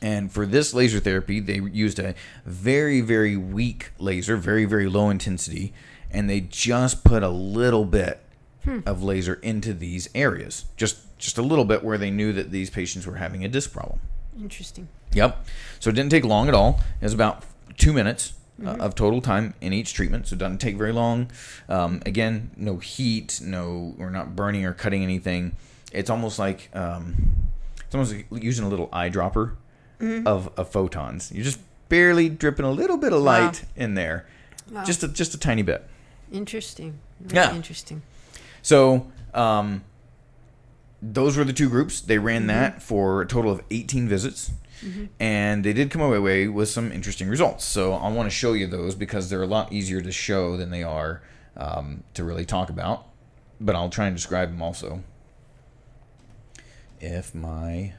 And 0.00 0.30
for 0.30 0.46
this 0.46 0.74
laser 0.74 1.00
therapy, 1.00 1.40
they 1.40 1.60
used 1.60 1.98
a 1.98 2.14
very, 2.44 3.00
very 3.00 3.36
weak 3.36 3.90
laser, 3.98 4.36
very, 4.36 4.64
very 4.64 4.88
low 4.88 5.10
intensity, 5.10 5.72
and 6.10 6.30
they 6.30 6.40
just 6.40 7.04
put 7.04 7.22
a 7.22 7.28
little 7.28 7.84
bit 7.84 8.20
of 8.86 9.02
laser 9.02 9.34
into 9.34 9.72
these 9.72 10.08
areas, 10.14 10.66
just 10.76 10.98
just 11.18 11.38
a 11.38 11.42
little 11.42 11.64
bit 11.64 11.82
where 11.82 11.98
they 11.98 12.10
knew 12.10 12.32
that 12.32 12.50
these 12.50 12.70
patients 12.70 13.06
were 13.06 13.16
having 13.16 13.44
a 13.44 13.48
disc 13.48 13.72
problem. 13.72 13.98
Interesting. 14.40 14.88
Yep. 15.12 15.46
So 15.80 15.90
it 15.90 15.94
didn't 15.94 16.10
take 16.10 16.24
long 16.24 16.48
at 16.48 16.54
all. 16.54 16.80
It 17.00 17.04
was 17.04 17.14
about 17.14 17.42
two 17.76 17.92
minutes 17.92 18.34
uh, 18.64 18.76
of 18.78 18.94
total 18.94 19.20
time 19.20 19.54
in 19.60 19.72
each 19.72 19.94
treatment. 19.94 20.28
So 20.28 20.34
it 20.34 20.38
doesn't 20.38 20.58
take 20.58 20.76
very 20.76 20.92
long. 20.92 21.30
Um, 21.68 22.02
again, 22.06 22.50
no 22.56 22.76
heat, 22.76 23.40
no, 23.42 23.94
we're 23.96 24.10
not 24.10 24.36
burning 24.36 24.64
or 24.64 24.74
cutting 24.74 25.02
anything. 25.02 25.56
It's 25.92 26.10
almost 26.10 26.38
like 26.38 26.68
um, 26.74 27.16
it's 27.84 27.94
almost 27.94 28.12
like 28.12 28.44
using 28.44 28.64
a 28.64 28.68
little 28.68 28.88
eyedropper 28.88 29.54
of, 30.00 30.50
of 30.56 30.68
photons. 30.70 31.30
You're 31.32 31.44
just 31.44 31.60
barely 31.88 32.28
dripping 32.28 32.64
a 32.64 32.70
little 32.70 32.96
bit 32.96 33.12
of 33.12 33.22
Wow. 33.22 33.46
light 33.46 33.64
in 33.76 33.94
there, 33.94 34.26
Wow. 34.70 34.84
just 34.84 35.02
a, 35.02 35.08
just 35.08 35.34
a 35.34 35.38
tiny 35.38 35.62
bit. 35.62 35.86
Interesting. 36.30 36.98
Very 37.20 37.36
Yeah. 37.46 37.54
Interesting. 37.54 38.02
So, 38.62 39.10
um, 39.34 39.82
those 41.00 41.36
were 41.36 41.44
the 41.44 41.52
two 41.52 41.68
groups. 41.68 42.00
They 42.00 42.18
ran 42.18 42.46
that 42.48 42.82
for 42.82 43.22
a 43.22 43.26
total 43.26 43.50
of 43.52 43.62
18 43.70 44.08
visits. 44.08 44.50
And 45.18 45.64
they 45.64 45.72
did 45.72 45.90
come 45.90 46.02
away 46.02 46.46
with 46.46 46.68
some 46.68 46.92
interesting 46.92 47.28
results. 47.28 47.64
So, 47.64 47.94
I 47.94 48.08
want 48.12 48.26
to 48.28 48.30
show 48.30 48.52
you 48.52 48.68
those 48.68 48.94
because 48.94 49.28
they're 49.28 49.42
a 49.42 49.46
lot 49.46 49.72
easier 49.72 50.00
to 50.00 50.12
show 50.12 50.56
than 50.56 50.70
they 50.70 50.84
are 50.84 51.20
um, 51.56 52.04
to 52.14 52.22
really 52.22 52.44
talk 52.44 52.70
about. 52.70 53.06
But 53.60 53.74
I'll 53.74 53.88
try 53.90 54.06
and 54.06 54.14
describe 54.14 54.50
them 54.50 54.62
also. 54.62 55.02
If 57.00 57.34
my. 57.34 57.94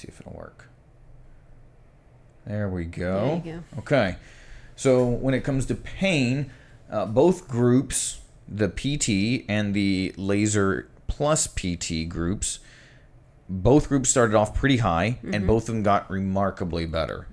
See 0.00 0.08
if 0.08 0.18
it'll 0.18 0.32
work. 0.32 0.66
There 2.46 2.70
we 2.70 2.86
go. 2.86 3.42
There 3.44 3.54
you 3.54 3.64
Okay. 3.80 4.16
So 4.74 5.04
when 5.06 5.34
it 5.34 5.44
comes 5.44 5.66
to 5.66 5.74
pain, 5.74 6.50
uh, 6.90 7.04
both 7.04 7.46
groups, 7.46 8.22
the 8.48 8.70
PT 8.70 9.44
and 9.46 9.74
the 9.74 10.14
laser 10.16 10.88
plus 11.06 11.46
PT 11.46 12.08
groups, 12.08 12.60
both 13.46 13.90
groups 13.90 14.08
started 14.08 14.34
off 14.34 14.54
pretty 14.54 14.78
high, 14.78 15.18
and 15.22 15.46
both 15.46 15.68
of 15.68 15.74
them 15.74 15.82
got 15.82 16.10
remarkably 16.10 16.86
better. 16.86 17.26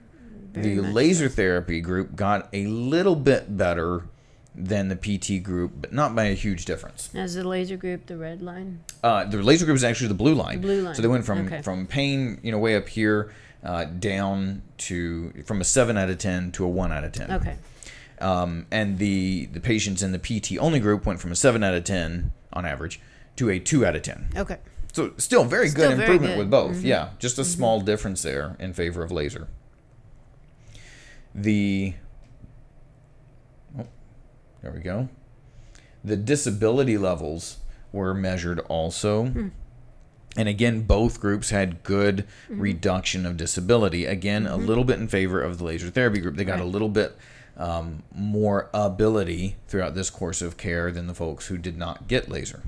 Very 0.51 0.75
the 0.75 0.81
laser 0.81 1.29
therapy 1.29 1.79
group 1.79 2.17
got 2.17 2.50
a 2.51 2.67
little 2.67 3.15
bit 3.15 3.55
better 3.55 4.09
than 4.58 4.88
the 4.88 4.96
PT 4.96 5.44
group, 5.44 5.74
but 5.80 5.94
not 5.94 6.16
by 6.16 6.26
a 6.26 6.34
huge 6.34 6.66
difference. 6.66 7.10
As 7.14 7.36
the 7.36 7.48
laser 7.48 7.78
group, 7.78 8.08
the 8.08 8.18
red 8.18 8.42
line. 8.42 8.80
Uh, 9.04 9.24
the 9.26 9.42
laser 9.44 9.66
group 9.66 9.76
is 9.76 9.84
actually 9.84 10.08
the 10.08 10.16
blue 10.16 10.34
line. 10.34 10.62
The 10.62 10.68
blue 10.68 10.82
line. 10.82 10.96
So 10.96 11.02
they 11.04 11.08
went 11.08 11.26
from 11.26 11.46
Okay. 11.46 11.62
from 11.62 11.86
pain, 11.86 12.40
you 12.42 12.52
know, 12.52 12.58
way 12.58 12.76
up 12.76 12.90
here, 12.90 13.32
uh, 13.64 13.86
down 13.86 14.64
to 14.80 15.32
from 15.46 15.62
a 15.62 15.64
seven 15.64 15.98
out 15.98 16.10
of 16.10 16.18
ten 16.18 16.52
to 16.54 16.66
a 16.66 16.68
one 16.68 16.92
out 16.92 17.04
of 17.04 17.12
ten. 17.12 17.32
Okay. 17.32 17.56
Um, 18.20 18.66
and 18.72 18.98
the 18.98 19.46
the 19.54 19.60
patients 19.60 20.02
in 20.02 20.12
the 20.12 20.18
PT 20.20 20.58
only 20.58 20.80
group 20.80 21.06
went 21.06 21.20
from 21.20 21.32
a 21.32 21.36
seven 21.36 21.64
out 21.64 21.76
of 21.76 21.84
ten 21.84 22.32
on 22.52 22.66
average 22.66 23.00
to 23.36 23.50
a 23.52 23.60
two 23.60 23.86
out 23.86 23.96
of 23.96 24.02
ten. 24.02 24.30
Okay. 24.36 24.58
So 24.94 25.14
still 25.18 25.44
very 25.44 25.70
Still 25.70 25.90
good 25.90 25.98
very 25.98 26.10
improvement 26.16 26.34
good. 26.34 26.40
with 26.40 26.50
both. 26.50 26.82
Yeah, 26.82 27.10
just 27.20 27.38
a 27.38 27.46
small 27.46 27.80
difference 27.82 28.24
there 28.24 28.56
in 28.60 28.74
favor 28.74 29.04
of 29.04 29.12
laser. 29.12 29.48
The 31.36 31.94
there 34.67 34.75
we 34.75 34.81
go. 34.81 35.07
The 36.03 36.17
disability 36.17 36.97
levels 36.97 37.57
were 37.93 38.13
measured 38.13 38.59
also. 38.67 39.24
And 40.36 40.50
again, 40.50 40.81
both 40.81 41.21
groups 41.21 41.51
had 41.51 41.83
good 41.83 42.27
reduction 42.50 43.25
of 43.25 43.38
disability. 43.38 44.03
Again, 44.05 44.45
a 44.45 44.57
little 44.57 44.83
bit 44.83 45.00
in 45.00 45.07
favor 45.07 45.41
of 45.41 45.57
the 45.57 45.63
laser 45.63 45.89
therapy 45.89 46.19
group. 46.19 46.36
They 46.36 46.43
got 46.43 46.59
a 46.59 46.65
little 46.65 46.89
bit 46.89 47.17
um, 47.55 48.03
more 48.13 48.69
ability 48.74 49.55
throughout 49.69 49.95
this 49.95 50.09
course 50.09 50.41
of 50.41 50.57
care 50.57 50.91
than 50.91 51.07
the 51.07 51.13
folks 51.15 51.47
who 51.47 51.57
did 51.57 51.77
not 51.77 52.09
get 52.09 52.27
laser. 52.29 52.62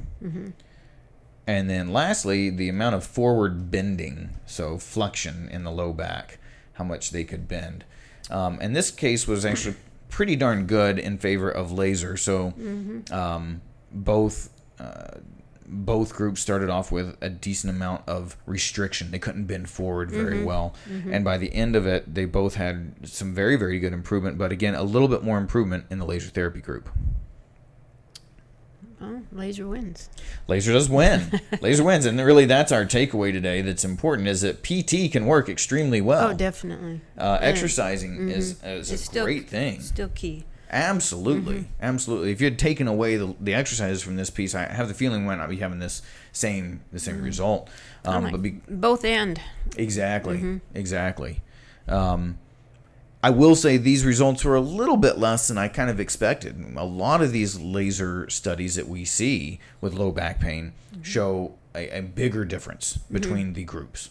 And 1.46 1.70
then 1.70 1.92
lastly, 1.92 2.50
the 2.50 2.70
amount 2.70 2.96
of 2.96 3.04
forward 3.04 3.70
bending, 3.70 4.30
so 4.46 4.78
flexion 4.78 5.50
in 5.52 5.66
the 5.66 5.72
low 5.72 5.92
back, 5.92 6.40
how 6.74 6.86
much 6.86 7.12
they 7.12 7.26
could 7.26 7.48
bend. 7.50 7.84
Um, 8.32 8.58
and 8.62 8.74
this 8.74 8.90
case 8.90 9.28
was 9.28 9.44
actually 9.44 9.76
pretty 10.10 10.36
darn 10.36 10.66
good 10.66 11.00
in 11.00 11.18
favor 11.18 11.50
of 11.50 11.72
laser. 11.72 12.18
So 12.18 12.54
um, 13.12 13.62
both 13.92 14.50
uh, 14.80 15.20
both 15.72 16.16
groups 16.16 16.42
started 16.42 16.70
off 16.70 16.92
with 16.92 17.16
a 17.22 17.30
decent 17.30 17.70
amount 17.76 18.02
of 18.08 18.36
restriction. 18.48 19.12
They 19.12 19.20
couldn't 19.20 19.46
bend 19.46 19.70
forward 19.70 20.10
very 20.10 20.44
well, 20.44 20.74
and 21.12 21.24
by 21.24 21.38
the 21.38 21.54
end 21.54 21.76
of 21.76 21.86
it, 21.86 22.14
they 22.14 22.26
both 22.26 22.56
had 22.56 22.96
some 23.04 23.34
very 23.36 23.56
very 23.56 23.80
good 23.80 23.94
improvement. 23.94 24.38
But 24.38 24.52
again, 24.52 24.74
a 24.76 24.84
little 24.84 25.08
bit 25.08 25.24
more 25.24 25.38
improvement 25.38 25.86
in 25.92 26.00
the 26.00 26.06
laser 26.06 26.30
therapy 26.30 26.60
group. 26.62 26.90
Oh, 29.32 29.38
laser 29.38 29.68
wins. 29.68 30.10
Laser 30.48 30.74
does 30.74 30.90
win. 30.90 31.40
Laser 31.62 31.84
wins, 31.84 32.06
and 32.06 32.20
really, 32.20 32.46
that's 32.46 32.72
our 32.72 32.86
takeaway 32.86 33.32
today. 33.32 33.62
That's 33.62 33.86
important 33.86 34.28
is 34.28 34.42
that 34.42 34.64
PT 34.64 35.12
can 35.12 35.26
work 35.26 35.50
extremely 35.50 36.02
well. 36.02 36.30
Oh, 36.30 36.34
definitely. 36.34 37.02
Uh, 37.18 37.38
exercising 37.42 38.30
is, 38.30 38.62
is 38.64 38.92
a 38.92 38.98
still 38.98 39.26
great 39.26 39.50
thing. 39.50 39.82
Still 39.82 40.10
key. 40.10 40.46
Absolutely, 40.72 41.68
absolutely. 41.82 42.32
If 42.32 42.42
you 42.42 42.46
had 42.46 42.60
taken 42.60 42.88
away 42.88 43.18
the, 43.18 43.36
the 43.40 43.56
exercises 43.56 44.04
from 44.04 44.18
this 44.18 44.30
piece, 44.30 44.54
I 44.54 44.66
have 44.66 44.88
the 44.88 44.94
feeling 44.94 45.22
we 45.22 45.28
might 45.28 45.38
not 45.38 45.50
be 45.50 45.58
having 45.58 45.80
this 45.80 46.04
same 46.32 46.82
the 46.92 47.00
same 47.00 47.24
result. 47.24 47.70
Um, 48.06 48.16
I'm 48.16 48.24
like, 48.24 48.32
but 48.34 48.42
be, 48.44 48.52
both 48.70 49.04
and. 49.04 49.42
exactly, 49.78 50.62
exactly. 50.76 51.42
Um, 51.88 52.38
I 53.22 53.30
will 53.32 53.56
say 53.56 53.76
these 53.78 54.06
results 54.06 54.46
were 54.46 54.56
a 54.56 54.62
little 54.62 54.96
bit 54.96 55.18
less 55.18 55.48
than 55.50 55.58
I 55.58 55.68
kind 55.68 55.90
of 55.90 56.00
expected. 56.00 56.56
A 56.78 56.86
lot 56.86 57.22
of 57.22 57.32
these 57.34 57.60
laser 57.60 58.30
studies 58.30 58.76
that 58.76 58.88
we 58.88 59.04
see 59.04 59.60
with 59.82 59.94
low 59.94 60.12
back 60.12 60.40
pain 60.40 60.72
show 61.02 61.56
a, 61.76 61.98
a 61.98 62.02
bigger 62.02 62.46
difference 62.46 62.98
between 63.12 63.54
the 63.54 63.64
groups. 63.66 64.10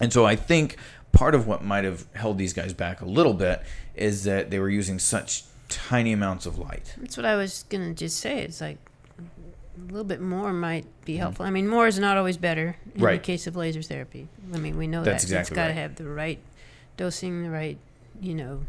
And 0.00 0.12
so 0.12 0.26
I 0.26 0.34
think 0.36 0.76
part 1.12 1.34
of 1.34 1.46
what 1.46 1.62
might 1.64 1.84
have 1.84 2.06
held 2.14 2.38
these 2.38 2.52
guys 2.52 2.72
back 2.72 3.00
a 3.00 3.04
little 3.04 3.34
bit 3.34 3.62
is 3.94 4.24
that 4.24 4.50
they 4.50 4.58
were 4.58 4.68
using 4.70 4.98
such 4.98 5.44
tiny 5.68 6.12
amounts 6.12 6.44
of 6.44 6.58
light. 6.58 6.94
That's 6.98 7.16
what 7.16 7.26
I 7.26 7.36
was 7.36 7.64
gonna 7.68 7.94
just 7.94 8.18
say. 8.18 8.40
It's 8.40 8.60
like 8.60 8.78
a 9.18 9.92
little 9.92 10.04
bit 10.04 10.20
more 10.20 10.52
might 10.52 10.86
be 11.04 11.16
helpful. 11.18 11.46
I 11.46 11.50
mean, 11.50 11.68
more 11.68 11.86
is 11.86 11.98
not 12.00 12.16
always 12.16 12.36
better 12.36 12.76
in 12.84 12.90
Mm-hmm. 12.92 13.04
Right. 13.04 13.22
the 13.22 13.26
case 13.26 13.46
of 13.46 13.54
laser 13.54 13.80
therapy. 13.82 14.26
I 14.52 14.58
mean, 14.58 14.76
we 14.76 14.88
know 14.88 15.04
That's 15.04 15.22
that 15.22 15.28
exactly 15.28 15.52
it's 15.54 15.56
got 15.56 15.68
to 15.68 15.74
right. 15.74 15.76
have 15.80 15.94
the 15.94 16.08
right 16.08 16.38
dosing, 16.96 17.44
the 17.44 17.50
right, 17.50 17.78
you 18.20 18.34
know, 18.34 18.60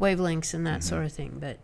wavelengths 0.00 0.54
and 0.54 0.66
that 0.66 0.80
Mm-hmm. 0.80 0.88
sort 0.88 1.04
of 1.04 1.12
thing. 1.12 1.36
But 1.40 1.58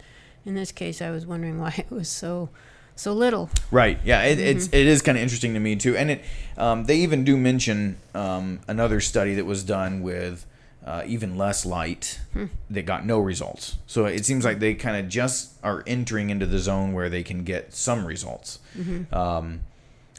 in 0.44 0.54
this 0.54 0.72
case, 0.72 1.00
I 1.02 1.10
was 1.10 1.26
wondering 1.26 1.58
why 1.64 1.74
it 1.78 1.90
was 1.90 2.08
so 2.08 2.50
so 2.96 3.12
little. 3.12 3.50
Right. 3.72 3.98
Yeah. 4.04 4.22
It, 4.22 4.38
It's 4.38 4.66
Mm-hmm. 4.68 4.76
it 4.76 4.86
is 4.86 5.02
kind 5.02 5.18
of 5.18 5.22
interesting 5.22 5.54
to 5.54 5.60
me 5.60 5.74
too, 5.76 5.96
and 5.96 6.10
it 6.12 6.24
um, 6.56 6.84
they 6.84 6.96
even 6.98 7.24
do 7.24 7.36
mention 7.36 7.96
um, 8.14 8.60
another 8.68 9.00
study 9.00 9.34
that 9.34 9.44
was 9.46 9.64
done 9.64 10.00
with 10.02 10.46
uh, 10.86 11.02
even 11.06 11.36
less 11.38 11.64
light 11.64 12.20
Hmm. 12.34 12.46
that 12.70 12.82
got 12.84 13.06
no 13.06 13.18
results. 13.18 13.78
So 13.86 14.04
it 14.04 14.26
seems 14.26 14.44
like 14.44 14.58
they 14.58 14.74
kind 14.74 14.96
of 14.98 15.08
just 15.08 15.52
are 15.62 15.82
entering 15.86 16.28
into 16.30 16.44
the 16.46 16.58
zone 16.58 16.92
where 16.92 17.08
they 17.08 17.22
can 17.22 17.42
get 17.42 17.72
some 17.74 18.06
results. 18.06 18.58
Mm-hmm. 18.78 19.14
Um, 19.14 19.60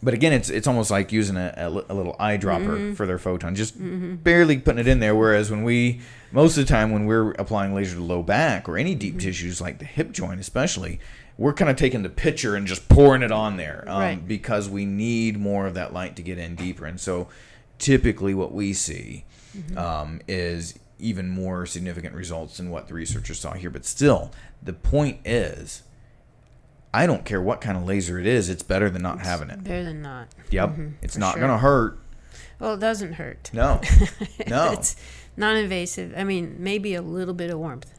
but 0.04 0.14
again, 0.14 0.34
it's 0.34 0.50
it's 0.50 0.68
almost 0.68 0.92
like 0.92 1.12
using 1.12 1.38
a, 1.38 1.54
a, 1.58 1.68
a 1.68 1.94
little 1.96 2.16
eyedropper 2.20 2.66
Mm-hmm. 2.78 2.94
for 2.94 3.06
their 3.06 3.18
photon, 3.18 3.56
just 3.56 3.75
barely 4.24 4.58
putting 4.58 4.80
it 4.80 4.88
in 4.88 5.00
there. 5.00 5.16
Whereas 5.16 5.50
when 5.50 5.64
we 5.64 6.02
most 6.32 6.58
of 6.58 6.66
the 6.66 6.70
time 6.72 6.92
when 6.92 7.06
we're 7.06 7.32
applying 7.32 7.74
laser 7.74 7.96
to 7.96 8.04
low 8.04 8.22
back 8.22 8.68
or 8.68 8.78
any 8.78 8.92
Mm-hmm. 8.92 9.00
deep 9.00 9.20
tissues 9.20 9.62
like 9.62 9.80
the 9.80 9.86
hip 9.86 10.12
joint, 10.12 10.40
especially, 10.40 11.00
we're 11.38 11.54
kind 11.54 11.72
of 11.72 11.78
taking 11.78 12.04
the 12.04 12.10
picture 12.10 12.56
and 12.56 12.68
just 12.68 12.88
pouring 12.90 13.22
it 13.24 13.32
on 13.32 13.58
there 13.58 13.84
um, 13.88 14.00
Right. 14.00 14.28
because 14.28 14.70
we 14.70 14.86
need 14.86 15.38
more 15.40 15.66
of 15.66 15.74
that 15.75 15.94
light 15.94 16.16
to 16.18 16.22
get 16.22 16.38
in 16.38 16.56
deeper. 16.56 16.86
And 16.86 17.00
so, 17.00 17.28
typically, 17.80 18.34
what 18.34 18.52
we 18.52 18.74
see 18.74 19.25
Mm-hmm. 19.58 19.78
um, 19.78 20.20
is 20.28 20.78
even 21.00 21.30
more 21.30 21.66
significant 21.66 22.14
results 22.14 22.58
than 22.58 22.70
what 22.70 22.90
the 22.90 22.94
researchers 22.94 23.40
saw 23.40 23.54
here. 23.54 23.70
But 23.70 23.86
still, 23.86 24.32
the 24.62 24.74
point 24.74 25.20
is. 25.24 25.84
I 26.96 27.06
don't 27.08 27.25
care 27.25 27.42
what 27.42 27.62
kind 27.62 27.78
of 27.78 27.86
laser 27.86 28.20
it 28.20 28.25
is; 28.25 28.50
it's 28.50 28.64
better 28.64 28.90
than 28.90 29.02
not 29.02 29.20
having 29.20 29.50
it. 29.50 29.64
Better 29.64 29.84
than 29.84 30.02
not. 30.02 30.28
Yep. 30.52 30.70
Mhm, 30.70 30.94
it's 31.02 31.18
not 31.18 31.34
sure. 31.34 31.42
going 31.42 31.52
to 31.52 31.58
hurt. 31.58 32.00
Well, 32.60 32.75
it 32.75 32.80
doesn't 32.80 33.14
hurt. 33.14 33.50
No. 33.54 33.82
No. 34.48 34.72
it's 34.72 34.96
non-invasive. 35.36 36.14
I 36.16 36.24
mean, 36.24 36.56
maybe 36.60 36.96
a 36.96 37.02
little 37.02 37.34
bit 37.34 37.52
of 37.52 37.60
warmth 37.60 37.92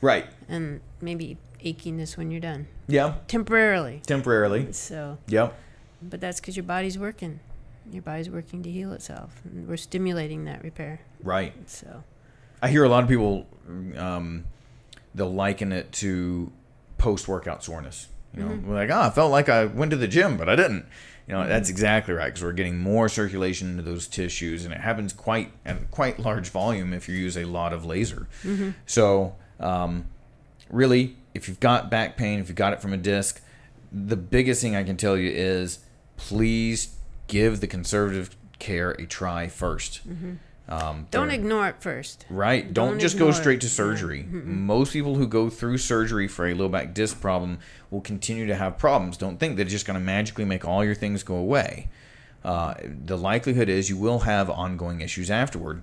right. 0.00 0.26
and 0.48 0.80
maybe 1.00 1.36
achiness 1.64 2.16
when 2.16 2.30
you're 2.30 2.40
done 2.40 2.68
Yeah. 2.86 3.14
temporarily. 3.26 4.02
Temporarily. 4.06 4.72
So, 4.72 5.18
Yep. 5.26 5.54
but 6.02 6.20
that's 6.20 6.38
because 6.40 6.56
your 6.56 6.64
body's 6.64 6.96
working. 6.98 7.40
Your 7.90 8.02
body's 8.02 8.30
working 8.30 8.62
to 8.62 8.70
heal 8.70 8.92
itself. 8.92 9.40
And 9.44 9.66
we're 9.66 9.76
stimulating 9.76 10.44
that 10.44 10.62
repair. 10.62 11.00
Right. 11.22 11.52
So, 11.68 12.04
I 12.62 12.68
hear 12.68 12.84
a 12.84 12.88
lot 12.88 13.02
of 13.02 13.08
people 13.08 13.46
um, 13.96 14.44
they'll 15.14 15.32
liken 15.34 15.72
it 15.72 15.90
to 15.92 16.52
post 16.98 17.26
workout 17.26 17.64
soreness. 17.64 18.08
You 18.34 18.42
know, 18.42 18.48
Mm-hmm. 18.48 18.68
We're 18.68 18.74
like, 18.74 18.90
oh, 18.90 19.00
I 19.00 19.10
felt 19.10 19.30
like 19.30 19.48
I 19.48 19.64
went 19.66 19.90
to 19.92 19.96
the 19.96 20.08
gym, 20.08 20.36
but 20.36 20.48
I 20.48 20.56
didn't. 20.56 20.86
You 21.26 21.34
know, 21.34 21.46
that's 21.46 21.70
exactly 21.70 22.12
right 22.12 22.26
because 22.26 22.42
we're 22.42 22.52
getting 22.52 22.78
more 22.78 23.08
circulation 23.08 23.70
into 23.70 23.82
those 23.82 24.06
tissues, 24.06 24.64
and 24.64 24.74
it 24.74 24.80
happens 24.80 25.12
quite 25.12 25.52
at 25.64 25.90
quite 25.90 26.18
large 26.18 26.50
volume 26.50 26.92
if 26.92 27.08
you 27.08 27.16
use 27.16 27.36
a 27.38 27.44
lot 27.44 27.72
of 27.72 27.84
laser. 27.84 28.28
Mm-hmm. 28.42 28.70
So, 28.84 29.34
um, 29.58 30.06
really, 30.68 31.16
if 31.32 31.48
you've 31.48 31.60
got 31.60 31.90
back 31.90 32.16
pain, 32.16 32.40
if 32.40 32.48
you 32.48 32.54
got 32.54 32.74
it 32.74 32.82
from 32.82 32.92
a 32.92 32.98
disc, 32.98 33.40
the 33.90 34.16
biggest 34.16 34.60
thing 34.60 34.76
I 34.76 34.84
can 34.84 34.96
tell 34.96 35.16
you 35.16 35.30
is 35.30 35.78
please 36.16 36.94
give 37.28 37.60
the 37.60 37.66
conservative 37.66 38.36
care 38.58 38.90
a 38.92 39.06
try 39.06 39.46
1st 39.46 40.38
Um, 40.66 41.06
don't 41.10 41.30
ignore 41.30 41.68
it 41.68 41.82
first. 41.82 42.24
Right. 42.30 42.72
Don't, 42.72 42.92
Don't 42.92 42.98
just 42.98 43.18
go 43.18 43.30
straight 43.32 43.58
it. 43.58 43.62
to 43.62 43.68
surgery. 43.68 44.22
Most 44.22 44.92
people 44.92 45.14
who 45.16 45.26
go 45.26 45.50
through 45.50 45.78
surgery 45.78 46.26
for 46.26 46.46
a 46.48 46.54
low 46.54 46.68
back 46.68 46.94
disc 46.94 47.20
problem 47.20 47.58
will 47.90 48.00
continue 48.00 48.46
to 48.46 48.54
have 48.54 48.78
problems. 48.78 49.18
Don't 49.18 49.38
think 49.38 49.56
that 49.56 49.62
it's 49.62 49.72
just 49.72 49.86
going 49.86 49.98
to 49.98 50.04
magically 50.04 50.44
make 50.46 50.64
all 50.64 50.82
your 50.82 50.94
things 50.94 51.22
go 51.22 51.36
away. 51.36 51.88
Uh, 52.42 52.74
the 52.82 53.16
likelihood 53.16 53.68
is 53.68 53.90
you 53.90 53.96
will 53.96 54.20
have 54.20 54.48
ongoing 54.48 55.00
issues 55.00 55.30
afterward. 55.30 55.82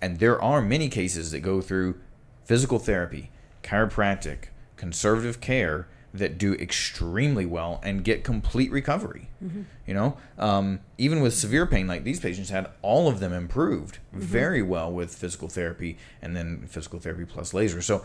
And 0.00 0.18
there 0.18 0.40
are 0.40 0.62
many 0.62 0.88
cases 0.88 1.30
that 1.32 1.40
go 1.40 1.60
through 1.60 1.98
physical 2.44 2.78
therapy, 2.78 3.30
chiropractic, 3.62 4.46
conservative 4.76 5.40
care 5.40 5.88
that 6.18 6.38
do 6.38 6.54
extremely 6.54 7.46
well 7.46 7.80
and 7.82 8.04
get 8.04 8.24
complete 8.24 8.70
recovery. 8.70 9.28
You 9.86 9.94
know, 9.94 10.16
um, 10.38 10.80
even 10.98 11.20
with 11.20 11.34
severe 11.34 11.66
pain, 11.66 11.86
like 11.86 12.02
these 12.04 12.18
patients 12.18 12.50
had, 12.50 12.68
all 12.82 13.08
of 13.08 13.20
them 13.20 13.32
improved 13.32 13.98
very 14.12 14.62
well 14.62 14.90
with 14.92 15.14
physical 15.14 15.48
therapy 15.48 15.98
and 16.20 16.36
then 16.36 16.66
physical 16.66 16.98
therapy 16.98 17.24
plus 17.24 17.54
laser. 17.54 17.80
So 17.80 18.04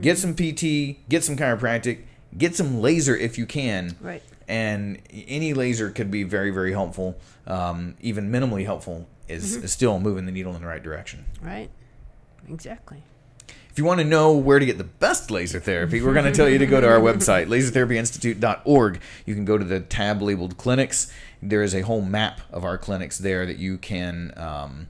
get 0.00 0.18
some 0.18 0.34
PT, 0.34 1.08
get 1.08 1.22
some 1.22 1.36
chiropractic, 1.36 2.02
get 2.36 2.56
some 2.56 2.80
laser 2.80 3.16
if 3.16 3.38
you 3.38 3.46
can. 3.46 3.96
Right. 4.00 4.22
And 4.48 5.00
any 5.12 5.54
laser 5.54 5.90
could 5.90 6.10
be 6.10 6.24
very, 6.24 6.50
very 6.50 6.72
helpful. 6.72 7.16
Um, 7.46 7.94
even 8.00 8.30
minimally 8.30 8.64
helpful 8.64 9.08
is, 9.28 9.56
is 9.56 9.72
still 9.72 9.98
moving 10.00 10.26
the 10.26 10.32
needle 10.32 10.54
in 10.54 10.60
the 10.60 10.66
right 10.66 10.82
direction. 10.82 11.24
Right. 11.40 11.70
Exactly. 12.48 13.02
If 13.72 13.78
you 13.78 13.86
want 13.86 14.00
to 14.00 14.04
know 14.04 14.36
where 14.36 14.58
to 14.58 14.66
get 14.66 14.76
the 14.76 14.84
best 14.84 15.30
laser 15.30 15.58
therapy, 15.58 16.02
we're 16.02 16.12
going 16.12 16.26
to 16.26 16.32
tell 16.32 16.46
you 16.46 16.58
to 16.58 16.66
go 16.66 16.78
to 16.82 16.86
our 16.86 17.00
website, 17.00 17.46
lasertherapyinstitute.org. 17.48 19.00
You 19.24 19.34
can 19.34 19.46
go 19.46 19.56
to 19.56 19.64
the 19.64 19.80
tab 19.80 20.20
labeled 20.20 20.58
clinics. 20.58 21.10
There 21.40 21.62
is 21.62 21.74
a 21.74 21.80
whole 21.80 22.02
map 22.02 22.42
of 22.50 22.64
our 22.66 22.76
clinics 22.76 23.16
there 23.16 23.46
that 23.46 23.56
you 23.56 23.78
can 23.78 24.34
um, 24.36 24.88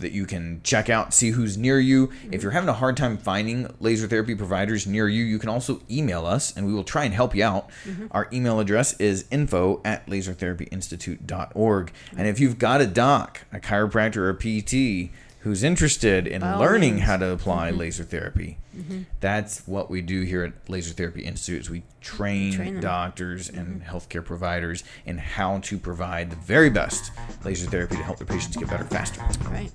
that 0.00 0.10
you 0.10 0.26
can 0.26 0.60
check 0.64 0.90
out, 0.90 1.14
see 1.14 1.30
who's 1.30 1.56
near 1.56 1.78
you. 1.78 2.10
If 2.32 2.42
you're 2.42 2.50
having 2.50 2.68
a 2.68 2.74
hard 2.74 2.96
time 2.96 3.16
finding 3.16 3.72
laser 3.78 4.08
therapy 4.08 4.34
providers 4.34 4.84
near 4.84 5.08
you, 5.08 5.22
you 5.22 5.38
can 5.38 5.48
also 5.48 5.80
email 5.88 6.26
us 6.26 6.56
and 6.56 6.66
we 6.66 6.72
will 6.72 6.82
try 6.82 7.04
and 7.04 7.14
help 7.14 7.36
you 7.36 7.44
out. 7.44 7.70
Our 8.10 8.28
email 8.32 8.58
address 8.58 8.98
is 9.00 9.26
info 9.30 9.80
at 9.84 10.06
lasertherapyinstitute.org. 10.06 11.92
And 12.16 12.26
if 12.26 12.40
you've 12.40 12.58
got 12.58 12.80
a 12.80 12.86
doc, 12.86 13.42
a 13.52 13.60
chiropractor, 13.60 14.16
or 14.16 14.30
a 14.30 14.34
PT 14.34 15.12
who's 15.44 15.62
interested 15.62 16.26
in 16.26 16.40
By 16.40 16.54
learning 16.54 16.94
means. 16.94 17.06
how 17.06 17.18
to 17.18 17.28
apply 17.28 17.68
mm-hmm. 17.68 17.80
laser 17.80 18.02
therapy, 18.02 18.56
mm-hmm. 18.74 19.02
that's 19.20 19.68
what 19.68 19.90
we 19.90 20.00
do 20.00 20.22
here 20.22 20.42
at 20.42 20.70
Laser 20.70 20.94
Therapy 20.94 21.22
Institute 21.22 21.60
is 21.60 21.70
we 21.70 21.82
train, 22.00 22.54
Train 22.54 22.72
them. 22.74 22.82
doctors 22.82 23.50
and 23.50 23.82
mm-hmm. 23.82 23.96
healthcare 23.96 24.24
providers 24.24 24.84
in 25.04 25.18
how 25.18 25.58
to 25.58 25.76
provide 25.76 26.30
the 26.30 26.36
very 26.36 26.70
best 26.70 27.12
laser 27.44 27.68
therapy 27.68 27.96
to 27.96 28.02
help 28.02 28.16
their 28.16 28.26
patients 28.26 28.56
get 28.56 28.70
better 28.70 28.84
faster. 28.84 29.20
Right. 29.50 29.70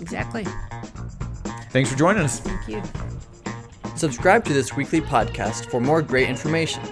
Exactly. 0.00 0.44
Thanks 1.70 1.92
for 1.92 1.96
joining 1.96 2.24
us. 2.24 2.40
Thank 2.40 2.68
you. 2.68 2.82
Subscribe 3.94 4.44
to 4.46 4.52
this 4.52 4.74
weekly 4.74 5.00
podcast 5.00 5.70
for 5.70 5.80
more 5.80 6.02
great 6.02 6.28
information. 6.28 6.82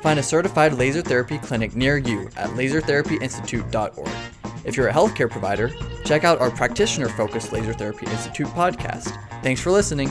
Find 0.00 0.20
a 0.20 0.22
certified 0.22 0.74
laser 0.74 1.02
therapy 1.02 1.38
clinic 1.38 1.74
near 1.74 1.96
you 1.98 2.28
at 2.36 2.50
lasertherapyinstitute.org. 2.50 4.08
If 4.64 4.76
you're 4.76 4.88
a 4.88 4.92
healthcare 4.92 5.30
provider, 5.30 5.70
check 6.04 6.24
out 6.24 6.40
our 6.40 6.50
practitioner 6.50 7.08
focused 7.08 7.52
Laser 7.52 7.72
Therapy 7.72 8.06
Institute 8.06 8.48
podcast. 8.48 9.16
Thanks 9.42 9.60
for 9.60 9.70
listening. 9.70 10.10